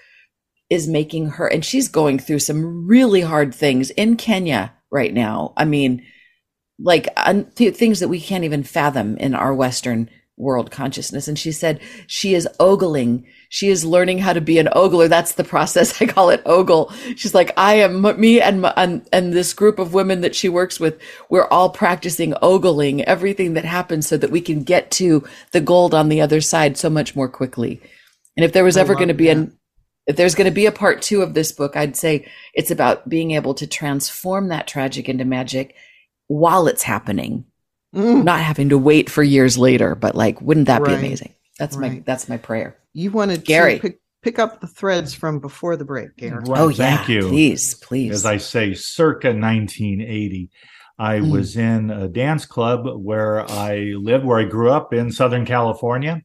[0.69, 5.53] is making her, and she's going through some really hard things in Kenya right now.
[5.57, 6.05] I mean,
[6.79, 11.29] like un- th- things that we can't even fathom in our Western world consciousness.
[11.29, 13.27] And she said she is ogling.
[13.49, 15.09] She is learning how to be an ogler.
[15.09, 16.01] That's the process.
[16.03, 16.93] I call it ogle.
[17.17, 20.49] She's like, I am me and, my, and, and this group of women that she
[20.49, 21.01] works with.
[21.31, 25.95] We're all practicing ogling everything that happens so that we can get to the gold
[25.95, 27.81] on the other side so much more quickly.
[28.37, 29.37] And if there was I ever going to be that.
[29.37, 29.59] an,
[30.07, 33.09] if there's going to be a part two of this book, I'd say it's about
[33.09, 35.75] being able to transform that tragic into magic
[36.29, 37.45] while it's happening,
[37.97, 38.25] Mm.
[38.25, 39.95] not having to wait for years later.
[39.95, 41.35] But like, wouldn't that be amazing?
[41.59, 42.77] That's my that's my prayer.
[42.93, 43.77] You wanted Gary.
[43.77, 46.39] to pick, pick up the threads from before the break, Gary.
[46.45, 47.29] Right, oh yeah, thank you.
[47.29, 48.13] please, please.
[48.13, 50.51] As I say, circa 1980,
[50.99, 51.31] I Mm.
[51.31, 56.23] was in a dance club where I lived, where I grew up in Southern California.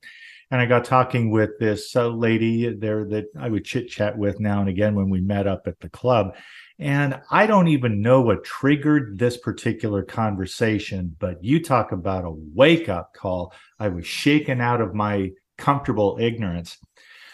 [0.49, 4.41] And I got talking with this uh, lady there that I would chit chat with
[4.41, 6.36] now and again when we met up at the club.
[6.82, 12.34] And I don't even know what triggered this particular conversation, but you talk about a
[12.55, 13.53] wake up call.
[13.79, 15.29] I was shaken out of my
[15.59, 16.79] comfortable ignorance.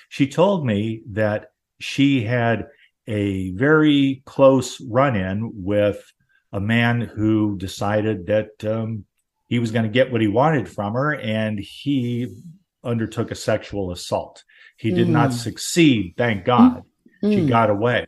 [0.10, 2.68] She told me that she had
[3.08, 6.04] a very close run in with
[6.52, 9.06] a man who decided that um,
[9.48, 12.28] he was going to get what he wanted from her and he
[12.84, 14.44] undertook a sexual assault.
[14.76, 15.34] He did not Mm.
[15.34, 16.84] succeed, thank God.
[17.22, 18.08] She Mm, got away.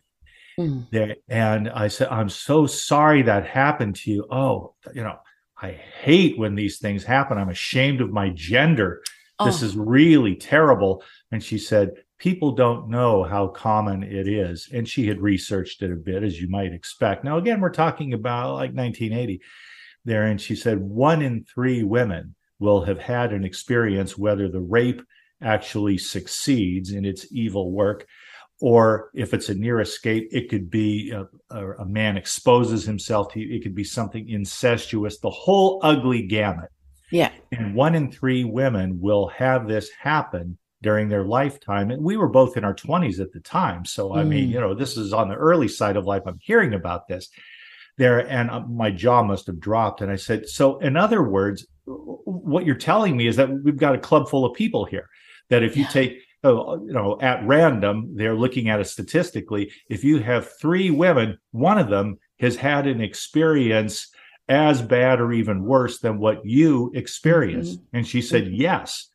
[0.60, 0.90] Mm.
[0.92, 4.28] There, and I said, I'm so sorry that happened to you.
[4.30, 5.18] Oh, you know,
[5.62, 7.38] I hate when these things happen.
[7.38, 9.02] I'm ashamed of my gender.
[9.46, 9.66] This Oh.
[9.66, 11.04] is really terrible.
[11.32, 14.68] And she said, People don't know how common it is.
[14.74, 17.24] And she had researched it a bit, as you might expect.
[17.24, 19.42] Now, again, we're talking about like 1980
[20.04, 20.24] there.
[20.24, 25.02] And she said, one in three women will have had an experience whether the rape
[25.42, 28.06] actually succeeds in its evil work
[28.62, 33.32] or if it's a near escape, it could be a, a, a man exposes himself
[33.34, 36.70] to it could be something incestuous, the whole ugly gamut.
[37.12, 37.32] Yeah.
[37.52, 41.92] And one in three women will have this happen during their lifetime.
[41.92, 43.84] And we were both in our 20s at the time.
[43.86, 44.54] So, I mean, Mm.
[44.54, 46.24] you know, this is on the early side of life.
[46.26, 47.30] I'm hearing about this
[47.98, 50.02] there, and uh, my jaw must have dropped.
[50.02, 53.96] And I said, So, in other words, what you're telling me is that we've got
[53.96, 55.10] a club full of people here,
[55.50, 55.90] that if you Yeah.
[55.90, 59.72] take oh, you know, at random, they're looking at it statistically.
[59.90, 64.10] If you have three women, one of them has had an experience
[64.48, 67.80] as bad or even worse than what you experienced.
[67.94, 69.10] And she said, yes.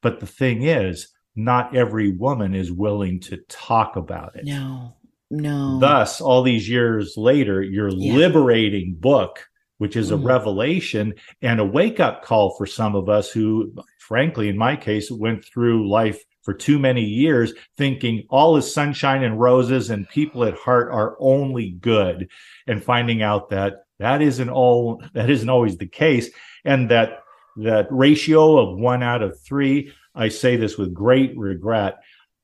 [0.00, 4.44] But the thing is, not every woman is willing to talk about it.
[4.44, 4.94] No,
[5.30, 5.78] no.
[5.78, 8.14] Thus, all these years later, your Yeah.
[8.14, 9.44] liberating book,
[9.78, 10.24] which is a Mm.
[10.24, 15.10] revelation and a wake up call for some of us who, frankly, in my case,
[15.10, 20.44] went through life for too many years thinking all is sunshine and roses and people
[20.44, 22.26] at heart are only good
[22.66, 26.30] and finding out that that isn't all that isn't always the case
[26.64, 27.18] and that
[27.56, 31.98] that ratio of 1 out of 3 I say this with great regret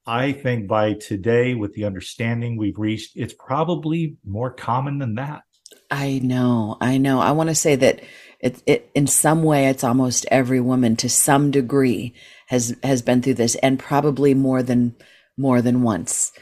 [0.07, 5.45] I think by today, with the understanding we've reached, it's probably more common than that.
[5.91, 7.21] I know, I know.
[7.21, 8.03] I want to say that
[8.39, 12.13] it, it, in some way, it's almost every woman to some degree
[12.49, 14.97] has has been through this, and probably more than
[15.37, 16.33] more than once.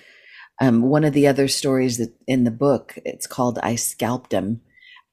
[0.61, 4.61] Um, one of the other stories that in the book, it's called "I Scalped Him,"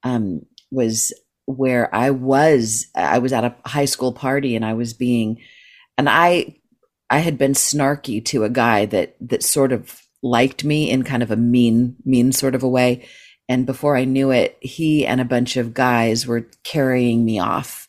[0.04, 1.14] um, was
[1.46, 2.88] where I was.
[2.96, 5.42] I was at a high school party, and I was being,
[5.98, 6.56] and I,
[7.10, 11.24] I had been snarky to a guy that that sort of liked me in kind
[11.24, 13.08] of a mean, mean sort of a way.
[13.48, 17.89] And before I knew it, he and a bunch of guys were carrying me off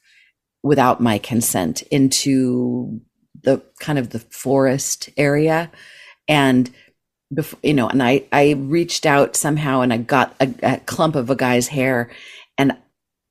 [0.62, 3.00] without my consent into
[3.42, 5.70] the kind of the forest area.
[6.28, 6.70] And
[7.32, 11.16] before, you know and i i reached out somehow and i got a, a clump
[11.16, 12.10] of a guy's hair.
[12.58, 12.76] And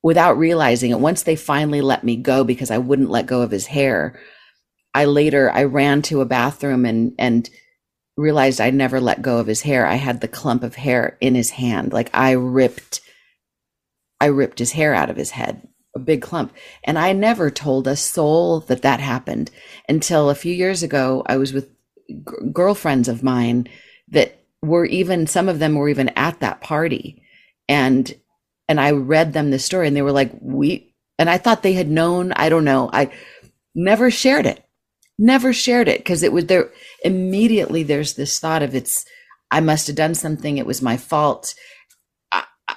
[0.03, 3.51] without realizing it once they finally let me go because i wouldn't let go of
[3.51, 4.19] his hair
[4.95, 7.49] i later i ran to a bathroom and and
[8.17, 9.87] realized i never let go of his hair.
[9.87, 11.93] I had the clump of hair in his hand.
[11.93, 13.01] Like i ripped
[14.21, 15.68] i ripped his hair out of his head
[15.99, 16.53] a big clump.
[16.83, 19.51] And I never told a soul that that happened
[19.87, 21.23] until a few years ago.
[21.25, 21.69] I was with
[22.07, 22.15] g-
[22.51, 23.67] girlfriends of mine
[24.09, 27.23] that were even, some of them were even at that party.
[27.67, 28.13] And,
[28.67, 31.73] and I read them the story and they were like, we, and I thought they
[31.73, 32.89] had known, I don't know.
[32.91, 33.11] I
[33.75, 34.63] never shared it,
[35.17, 36.71] never shared it because it was there.
[37.03, 39.05] Immediately there's this thought of it's,
[39.51, 40.57] I must have done something.
[40.57, 41.55] It was my fault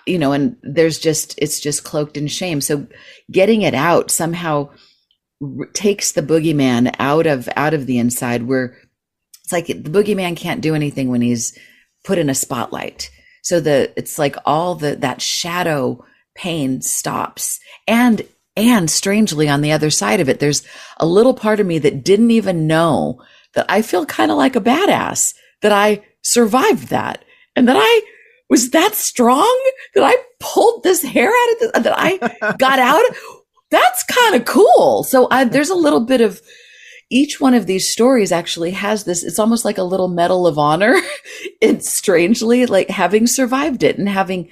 [0.07, 2.61] you know, and there's just, it's just cloaked in shame.
[2.61, 2.87] So
[3.31, 4.71] getting it out somehow
[5.43, 8.77] r- takes the boogeyman out of, out of the inside where
[9.43, 11.57] it's like the boogeyman can't do anything when he's
[12.05, 13.11] put in a spotlight.
[13.43, 18.23] So the, it's like all the, that shadow pain stops and,
[18.57, 20.63] and strangely on the other side of it, there's
[20.99, 23.23] a little part of me that didn't even know
[23.55, 27.25] that I feel kind of like a badass that I survived that
[27.57, 28.03] and that I
[28.53, 29.59] was that strong
[29.95, 32.19] that I pulled this hair out of that I
[32.59, 33.03] got out.
[33.71, 35.05] That's kind of cool.
[35.05, 36.43] So I, there's a little bit of
[37.11, 39.25] each one of these stories actually has this.
[39.25, 41.01] It's almost like a little medal of honor.
[41.63, 44.51] it's strangely like having survived it and having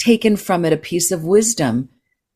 [0.00, 1.88] taken from it a piece of wisdom.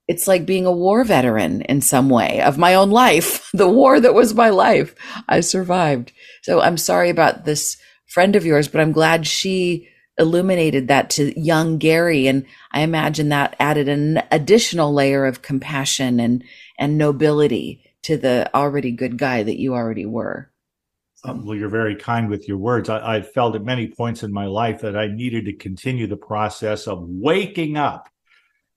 [0.06, 3.98] It's like being a war veteran in some way of my own life, the war
[3.98, 4.94] that was my life.
[5.28, 6.12] I survived.
[6.42, 9.88] So I'm sorry about this friend of yours, but I'm glad she
[10.18, 12.26] illuminated that to young Gary.
[12.26, 16.44] And I imagine that added an additional layer of compassion and,
[16.78, 20.50] and nobility to the already good guy that you already were.
[21.22, 22.88] Um, well, you're very kind with your words.
[22.88, 26.16] I, I felt at many points in my life that I needed to continue the
[26.16, 28.08] process of waking up.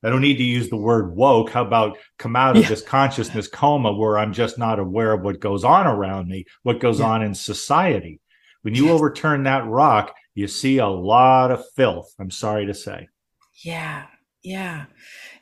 [0.03, 1.51] I don't need to use the word woke.
[1.51, 2.69] How about come out of yeah.
[2.69, 6.81] this consciousness coma where I'm just not aware of what goes on around me, what
[6.81, 7.05] goes yeah.
[7.05, 8.19] on in society?
[8.63, 8.93] When you yes.
[8.93, 12.13] overturn that rock, you see a lot of filth.
[12.19, 13.07] I'm sorry to say.
[13.63, 14.07] Yeah,
[14.43, 14.85] yeah,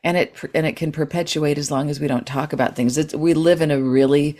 [0.04, 2.98] and it and it can perpetuate as long as we don't talk about things.
[2.98, 4.38] It's, we live in a really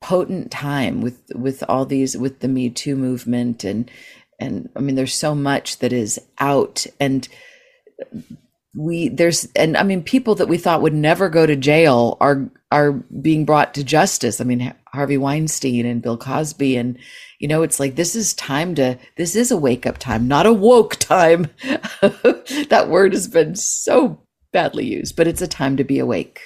[0.00, 3.90] potent time with with all these with the Me Too movement and
[4.38, 7.28] and I mean there's so much that is out and
[8.74, 12.50] we there's and I mean people that we thought would never go to jail are
[12.70, 14.40] are being brought to justice.
[14.40, 16.98] I mean Harvey Weinstein and Bill Cosby and
[17.42, 20.46] you know it's like this is time to this is a wake up time, not
[20.46, 21.48] a woke time.
[21.62, 24.22] that word has been so
[24.52, 26.40] badly used, but it's a time to be awake.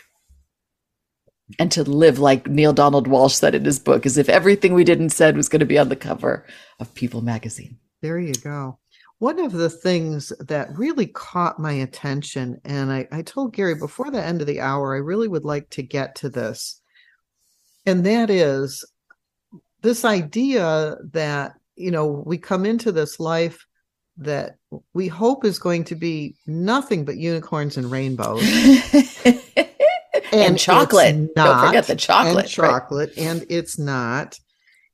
[1.59, 4.85] And to live like Neale Donald Walsch said in his book, as if everything we
[4.85, 6.47] did and said was going to be on the cover
[6.81, 7.79] of People magazine.
[8.01, 8.79] There you go.
[9.19, 14.11] One of the things that really caught my attention, and I, I told Gary before
[14.11, 16.81] the end of the hour, I really would like to get to this.
[17.85, 18.85] And that is
[19.87, 23.65] this idea that, you know, we come into this life
[24.19, 24.57] that
[24.95, 28.43] we hope is going to be nothing but unicorns and rainbows.
[29.25, 29.41] and,
[30.33, 31.15] and, chocolate.
[31.37, 32.47] Not, Don't forget the chocolate.
[32.47, 33.13] And chocolate.
[33.17, 33.27] Right?
[33.27, 34.37] And it's not.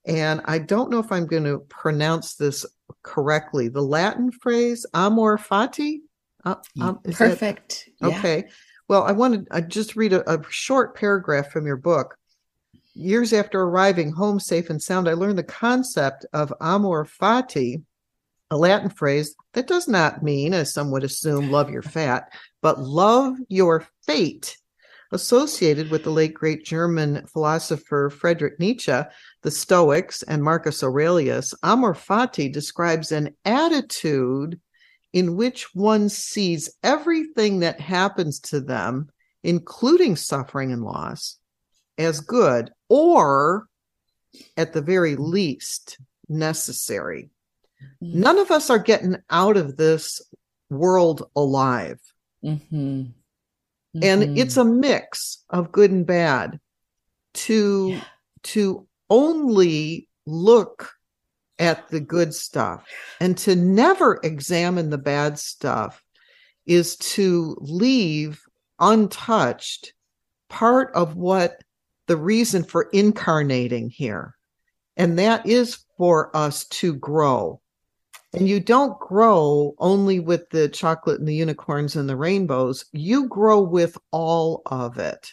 [0.04, 2.66] And I don't know if I'm going to pronounce this
[3.02, 3.68] correctly.
[3.68, 6.00] The Latin phrase amor fati.
[6.44, 7.88] Uh, um, Perfect.
[8.00, 8.18] That, yeah.
[8.18, 8.44] Okay.
[8.88, 12.18] Well, I wanted I just read a, a short paragraph from your book.
[12.94, 17.82] Years after arriving home safe and sound, I learned the concept of amor fati,
[18.50, 22.80] a Latin phrase that does not mean, as some would assume, love your fat, but
[22.80, 24.58] love your fate
[25.12, 28.98] associated with the late great German philosopher Friedrich Nietzsche,
[29.42, 34.58] the Stoics, and Marcus Aurelius, amor fati describes an attitude
[35.12, 39.10] in which one sees everything that happens to them,
[39.42, 41.38] including suffering and loss,
[41.98, 43.66] as good or
[44.58, 45.96] at the very least
[46.28, 47.30] necessary.
[48.02, 48.20] Mm-hmm.
[48.20, 50.20] None of us are getting out of this
[50.68, 51.98] world alive.
[52.44, 52.76] Mm-hmm.
[52.76, 54.00] Mm-hmm.
[54.02, 56.60] And it's a mix of good and bad
[57.34, 58.04] to yeah.
[58.42, 60.90] to only look
[61.58, 62.84] at the good stuff
[63.20, 66.02] and to never examine the bad stuff
[66.66, 68.42] is to leave
[68.78, 69.94] untouched
[70.50, 71.62] part of what
[72.12, 74.36] the reason for incarnating here.
[74.98, 77.62] And that is for us to grow
[78.34, 82.84] and you don't grow only with the chocolate and the unicorns and the rainbows.
[82.92, 85.32] You grow with all of it.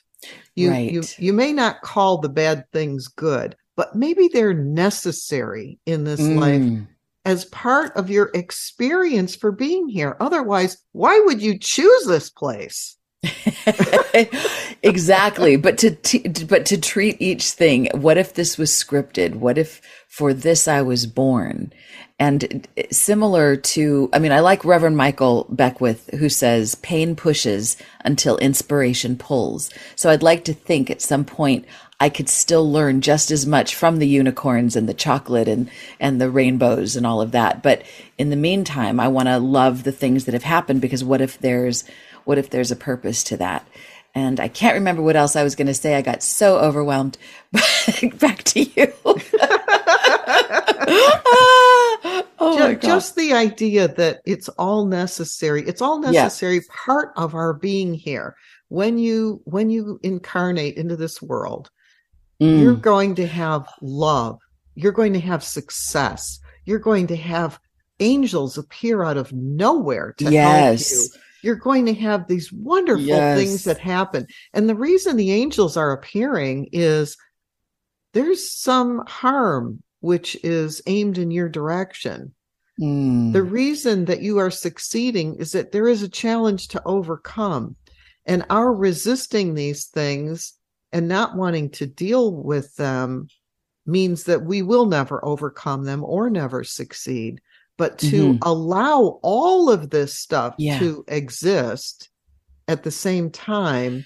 [0.56, 0.92] You, Right.
[0.92, 6.20] you you may not call the bad things good, but maybe they're necessary in this
[6.20, 6.88] life Mm.
[7.24, 10.18] as part of your experience for being here.
[10.20, 12.98] Otherwise, why would you choose this place?
[14.84, 15.58] exactly.
[15.58, 19.36] But to t- but to treat each thing what if this was scripted?
[19.36, 21.74] What if for this i was born?
[22.18, 27.78] And eh, similar to i mean i like reverend michael beckwith who says pain pushes
[28.06, 29.70] until inspiration pulls.
[29.96, 31.66] So i'd like to think at some point
[32.00, 36.22] i could still learn just as much from the unicorns and the chocolate and and
[36.22, 37.62] the rainbows and all of that.
[37.64, 37.84] But
[38.18, 41.38] in the meantime i want to love the things that have happened because what if
[41.40, 41.84] there's
[42.26, 43.68] what if there's a purpose to that?
[44.16, 45.96] And I can't remember what else I was going to say.
[45.96, 47.18] I got so overwhelmed.
[48.20, 48.94] Back to you.
[50.92, 52.82] Ah, oh Ju- my God.
[52.82, 58.36] just the idea that it's all necessary it's all necessary part of our being here
[58.70, 61.70] when you when you incarnate into this world
[62.42, 62.62] Mm.
[62.62, 64.40] you're going to have love
[64.76, 67.60] you're going to have success you're going to have
[68.00, 70.92] angels appear out of nowhere to help Yes.
[70.92, 73.38] you you're going to have these wonderful Yes.
[73.38, 77.18] things that happen and the reason the angels are appearing is
[78.14, 82.34] there's some harm which is aimed in your direction
[82.80, 83.34] Mm.
[83.34, 87.76] the reason that you are succeeding is that there is a challenge to overcome.
[88.26, 90.54] And our resisting these things
[90.94, 93.28] and not wanting to deal with them
[93.86, 97.42] means that we will never overcome them or never succeed.
[97.80, 98.38] But to Mhm.
[98.44, 100.78] allow all of this stuff Yeah.
[100.78, 102.10] to exist
[102.68, 104.06] at the same time,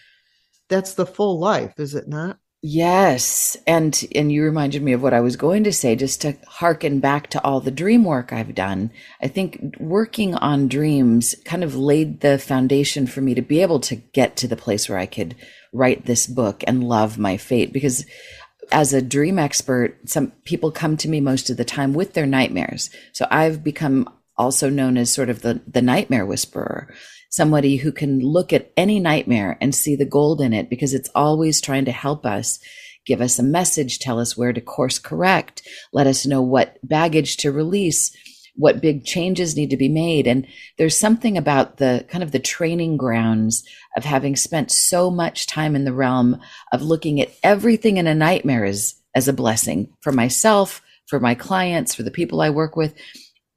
[0.69, 2.37] that's the full life, is it not?
[2.65, 6.37] Yes, and and you reminded me of what I was going to say just to
[6.47, 8.89] harken back to all the dream work I've done.
[9.21, 13.81] I think working on dreams kind of laid the foundation for me to be able
[13.81, 15.35] to get to the place where I could
[15.73, 18.05] write this book and love my fate because
[18.71, 22.25] as a dream expert, some people come to me most of the time with their
[22.25, 22.89] nightmares.
[23.11, 26.93] So I've become also known as sort of the the nightmare whisperer
[27.29, 31.09] somebody who can look at any nightmare and see the gold in it because it's
[31.15, 32.59] always trying to help us
[33.05, 35.61] give us a message tell us where to course correct
[35.91, 38.15] let us know what baggage to release
[38.55, 40.45] what big changes need to be made and
[40.77, 43.63] there's something about the kind of the training grounds
[43.97, 46.39] of having spent so much time in the realm
[46.71, 51.33] of looking at everything in a nightmare as as a blessing for myself for my
[51.33, 52.93] clients for the people i work with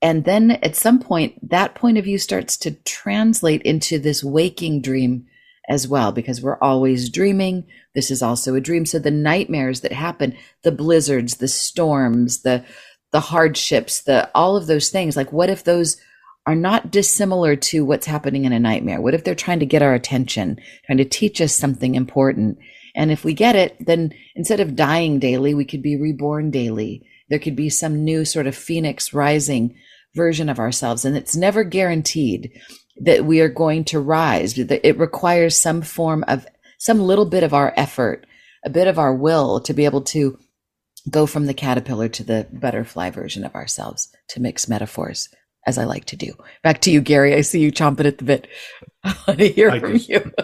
[0.02, 4.82] and then at some point, that point of view starts to translate into this waking
[4.82, 5.26] dream
[5.68, 7.66] as well, because we're always dreaming.
[7.94, 8.86] This is also a dream.
[8.86, 12.64] So the nightmares that happen, the blizzards, the storms, the,
[13.16, 15.96] the hardships, the, all of those things, like what if those
[16.44, 19.00] are not dissimilar to what's happening in a nightmare?
[19.00, 22.58] What if they're trying to get our attention, trying to teach us something important?
[22.94, 27.06] And if we get it, then instead of dying daily, we could be reborn daily.
[27.30, 29.74] There could be some new sort of phoenix rising
[30.14, 31.06] version of ourselves.
[31.06, 32.52] And it's never guaranteed
[32.98, 34.58] that we are going to rise.
[34.58, 36.46] It requires some form of,
[36.76, 38.26] some little bit of our effort,
[38.62, 40.38] a bit of our will to be able to
[41.10, 45.28] go from the caterpillar to the butterfly version of ourselves, to mix metaphors,
[45.66, 46.32] as I like to do.
[46.62, 47.34] Back to you, Gary.
[47.34, 48.48] I see you chomping at the bit.
[49.04, 50.32] I want to hear I from just- you.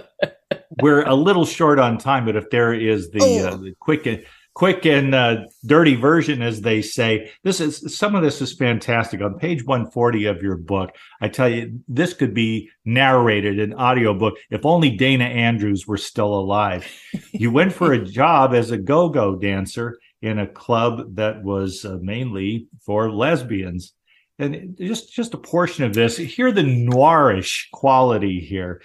[0.80, 4.24] We're a little short on time, but if there is the, uh, the quick and
[4.54, 9.20] quick and uh, dirty version, as they say, this is some of this is fantastic.
[9.20, 10.90] On page 140 of your book,
[11.20, 16.34] I tell you, this could be narrated in audiobook if only Dana Andrews were still
[16.34, 16.86] alive.
[17.32, 21.98] You went for a job as a go-go dancer in a club that was uh,
[22.00, 23.92] mainly for lesbians.
[24.38, 28.82] And just just a portion of this, hear the noirish quality here.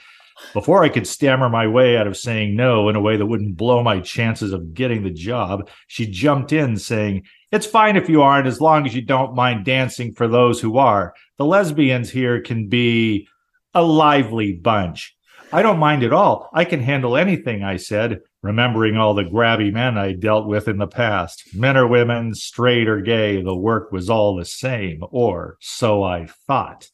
[0.53, 3.57] Before I could stammer my way out of saying no in a way that wouldn't
[3.57, 8.21] blow my chances of getting the job, she jumped in saying, It's fine if you
[8.21, 11.15] aren't, as long as you don't mind dancing for those who are.
[11.38, 13.27] The lesbians here can be
[13.73, 15.15] a lively bunch.
[15.51, 16.49] I don't mind at all.
[16.53, 20.77] I can handle anything, I said, remembering all the grabby men I dealt with in
[20.77, 21.43] the past.
[21.53, 26.27] Men or women, straight or gay, the work was all the same, or so I
[26.47, 26.88] thought.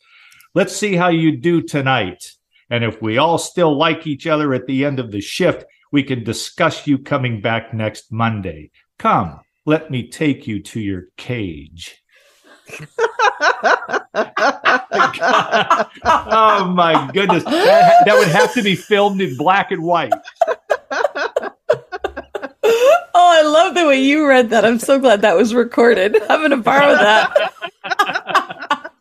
[0.55, 2.23] Let's see how you do tonight.
[2.69, 6.03] And if we all still like each other at the end of the shift, we
[6.03, 8.71] can discuss you coming back next Monday.
[8.97, 12.01] Come, let me take you to your cage.
[16.05, 17.43] oh my goodness.
[17.43, 20.13] That, that would have to be filmed in black and white.
[23.15, 24.65] Oh, I love the way you read that.
[24.65, 26.15] I'm so glad that was recorded.
[26.29, 27.53] I'm going to borrow that.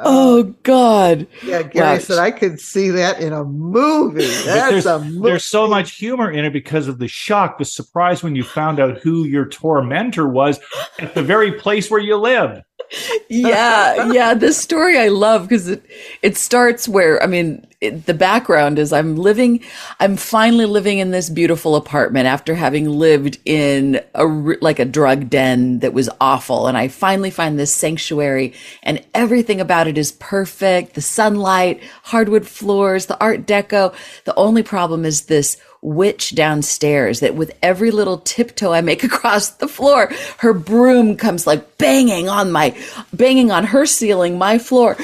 [0.00, 1.26] Uh, oh God.
[1.44, 1.98] Yeah, Gary Wow.
[1.98, 4.24] said I could see that in a movie.
[4.24, 5.28] That's there's, a movie.
[5.28, 8.80] there's so much humor in it because of the shock, the surprise when you found
[8.80, 10.58] out who your tormentor was
[11.00, 12.62] at the very place where you lived.
[13.28, 14.32] yeah, yeah.
[14.32, 15.84] This story I love because it
[16.22, 19.62] it starts where I mean it, the background is I'm living,
[19.98, 25.30] I'm finally living in this beautiful apartment after having lived in a, like a drug
[25.30, 28.52] den that was awful, and I finally find this sanctuary,
[28.82, 30.94] and everything about it is perfect.
[30.94, 33.94] The sunlight, hardwood floors, the Art Deco.
[34.24, 39.50] The only problem is this witch downstairs that with every little tiptoe I make across
[39.50, 42.76] the floor, her broom comes like banging on my,
[43.12, 44.96] banging on her ceiling, my floor.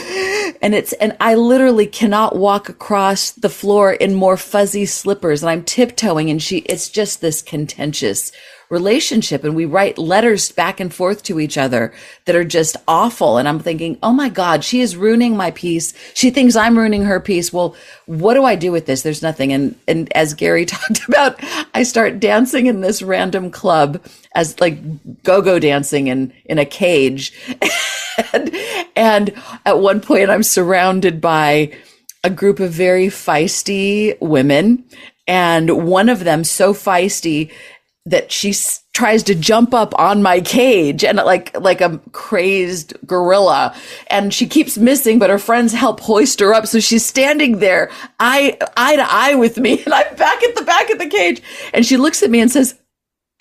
[0.63, 5.51] And it's, and I literally cannot walk across the floor in more fuzzy slippers and
[5.51, 8.33] I'm tiptoeing and she, it's just this contentious
[8.69, 11.93] relationship and we write letters back and forth to each other
[12.25, 13.39] that are just awful.
[13.39, 15.93] And i'm thinking oh my god she is ruining my peace.
[16.15, 17.53] She thinks i'm ruining her peace.
[17.53, 19.03] Well what do i do with this?
[19.03, 19.53] There's nothing.
[19.53, 21.39] And and as gary talked about
[21.75, 24.03] i start dancing in this random club
[24.35, 27.33] as like go-go dancing in in a cage.
[28.33, 28.57] And,
[28.97, 29.35] and
[29.67, 31.71] at one point i'm surrounded by
[32.27, 34.85] a group of very feisty women.
[35.29, 37.53] And one of them so feisty
[38.07, 42.95] that she s- tries to jump up on my cage and like like a crazed
[43.07, 43.75] gorilla
[44.09, 47.91] and she keeps missing but her friends help hoist her up so she's standing there
[48.21, 51.43] eye eye to eye with me and I'm back at the back of the cage
[51.75, 52.75] and she looks at me and says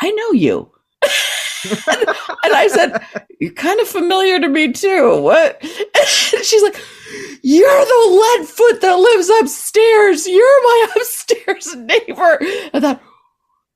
[0.02, 0.72] I know you
[1.88, 3.02] and I said,
[3.40, 5.22] You're kind of familiar to me too.
[5.22, 5.62] What?
[6.36, 6.82] And she's like,
[7.44, 8.10] You're the
[8.40, 10.28] lead foot that lives upstairs.
[10.28, 12.38] You're my upstairs neighbor.
[12.74, 13.02] I thought,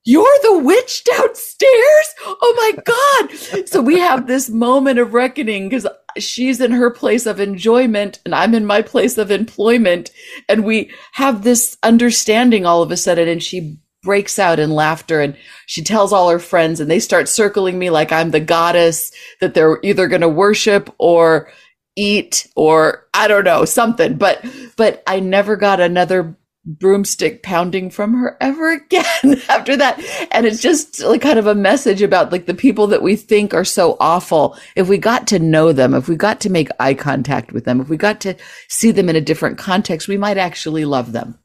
[0.06, 2.16] You're the witch downstairs?
[2.26, 3.68] Oh my God.
[3.68, 5.86] So we have this moment of reckoning because
[6.18, 10.12] she's in her place of enjoyment and I'm in my place of employment.
[10.48, 13.28] And we have this understanding all of a sudden.
[13.28, 15.36] And she breaks out in laughter and
[15.66, 19.54] she tells all her friends and they start circling me like I'm the goddess that
[19.54, 21.52] they're either going to worship or
[21.98, 24.46] eat or I don't know something but
[24.78, 30.00] but I never got another broomstick pounding from her ever again after that
[30.32, 33.54] and it's just like kind of a message about like the people that we think
[33.54, 36.94] are so awful if we got to know them if we got to make eye
[36.94, 38.36] contact with them if we got to
[38.68, 41.40] see them in a different context we might actually love them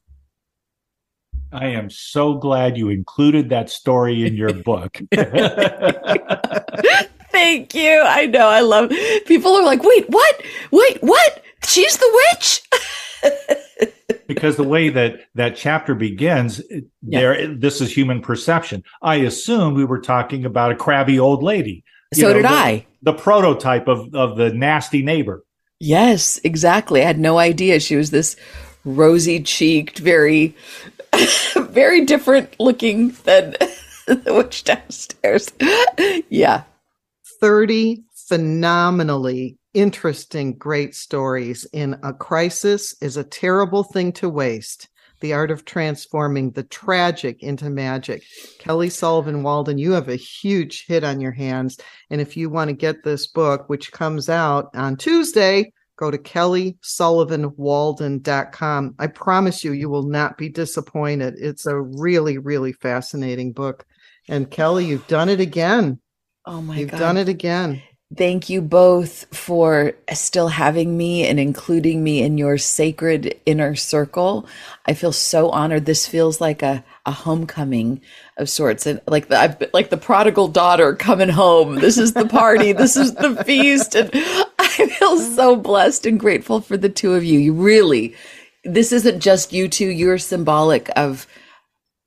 [1.55, 4.97] I am so glad you included that story in your book.
[7.31, 8.01] Thank you.
[8.05, 8.47] I know.
[8.47, 8.91] I love
[9.25, 10.41] people are like, wait, what?
[10.71, 11.41] Wait, what?
[11.65, 12.61] She's the witch?
[14.27, 18.83] because the way that that chapter begins, it- there this is human perception.
[19.01, 21.83] I assumed we were talking about a crabby old lady.
[22.13, 22.85] You So did the- I.
[23.01, 25.43] The prototype of of the nasty neighbor.
[25.79, 27.01] Yes, exactly.
[27.01, 28.35] I had no idea she was this
[28.85, 30.55] rosy cheeked, very,
[31.55, 33.55] very different looking than
[34.07, 35.51] the witch downstairs.
[36.29, 36.63] yeah.
[37.41, 44.87] 30 phenomenally interesting, great stories in A Crisis is a Terrible Thing to Waste.
[45.19, 48.23] The art of transforming the tragic into magic.
[48.59, 51.77] Kelly Sullivan Walden, you have a huge hit on your hands.
[52.09, 56.17] And if you want to get this book, which comes out on Tuesday, go to
[56.17, 58.95] kellysullivanwalden.com.
[58.99, 61.35] I promise you, you will not be disappointed.
[61.37, 63.85] It's a really, really fascinating book.
[64.27, 65.99] And Kelly, you've done it again.
[66.45, 66.79] Oh my God.
[66.79, 66.99] You've God.
[66.99, 67.81] done it again.
[68.17, 74.47] Thank you both for still having me and including me in your sacred inner circle.
[74.85, 75.85] I feel so honored.
[75.85, 77.99] This feels like a, a homecoming
[78.37, 81.75] of sorts, and like the I've been, like the prodigal daughter coming home.
[81.75, 82.71] This is the party.
[82.71, 87.23] this is the feast, and I feel so blessed and grateful for the two of
[87.25, 87.37] you.
[87.37, 88.15] You really,
[88.63, 89.87] this isn't just you two.
[89.89, 91.27] You're symbolic of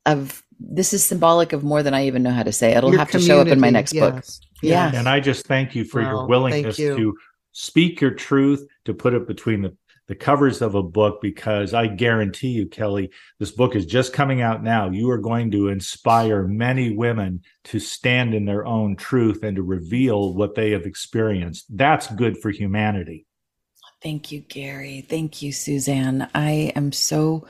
[0.06, 2.72] of this is symbolic of more than I even know how to say.
[2.72, 4.24] It'll Your have to show up in my next book.
[4.62, 4.92] Yes.
[4.92, 4.98] Yeah.
[4.98, 6.96] And I just thank you for Well, your willingness you.
[6.96, 7.16] to
[7.52, 11.86] speak your truth, to put it between the, the covers of a book, because I
[11.86, 14.90] guarantee you, Kelly, this book is just coming out now.
[14.90, 19.62] You are going to inspire many women to stand in their own truth and to
[19.62, 21.66] reveal what they have experienced.
[21.76, 23.26] That's good for humanity.
[24.02, 25.00] Thank you, Gary.
[25.00, 26.30] Thank you, Suzanne.
[26.34, 27.46] I am so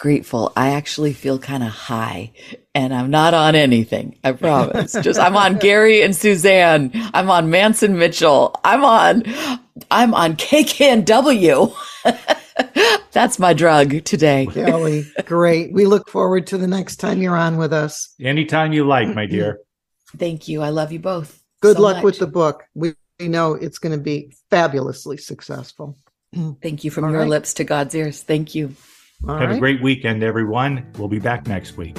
[0.00, 0.52] grateful.
[0.56, 2.32] I actually feel kind of high
[2.74, 4.18] and I'm not on anything.
[4.24, 4.92] I promise.
[5.02, 6.90] Just I'm on Gary and Suzanne.
[7.14, 8.58] I'm on Mantz and Mitchell.
[8.64, 9.22] I'm on
[9.90, 11.74] I'm on KKNW.
[13.12, 14.46] That's my drug today.
[14.52, 15.72] Kelly, great.
[15.72, 18.14] We look forward to the next time you're on with us.
[18.20, 19.60] Anytime you like, my dear.
[20.16, 20.62] Thank you.
[20.62, 21.42] I love you both.
[21.60, 22.04] Good so luck much.
[22.04, 22.64] with the book.
[22.74, 25.98] We, we know it's going to be fabulously successful.
[26.62, 27.28] Thank you from All your right.
[27.28, 28.22] lips to God's ears.
[28.22, 28.74] Thank you.
[29.28, 29.56] All Have right.
[29.56, 30.86] a great weekend, everyone.
[30.96, 31.96] We'll be back next week.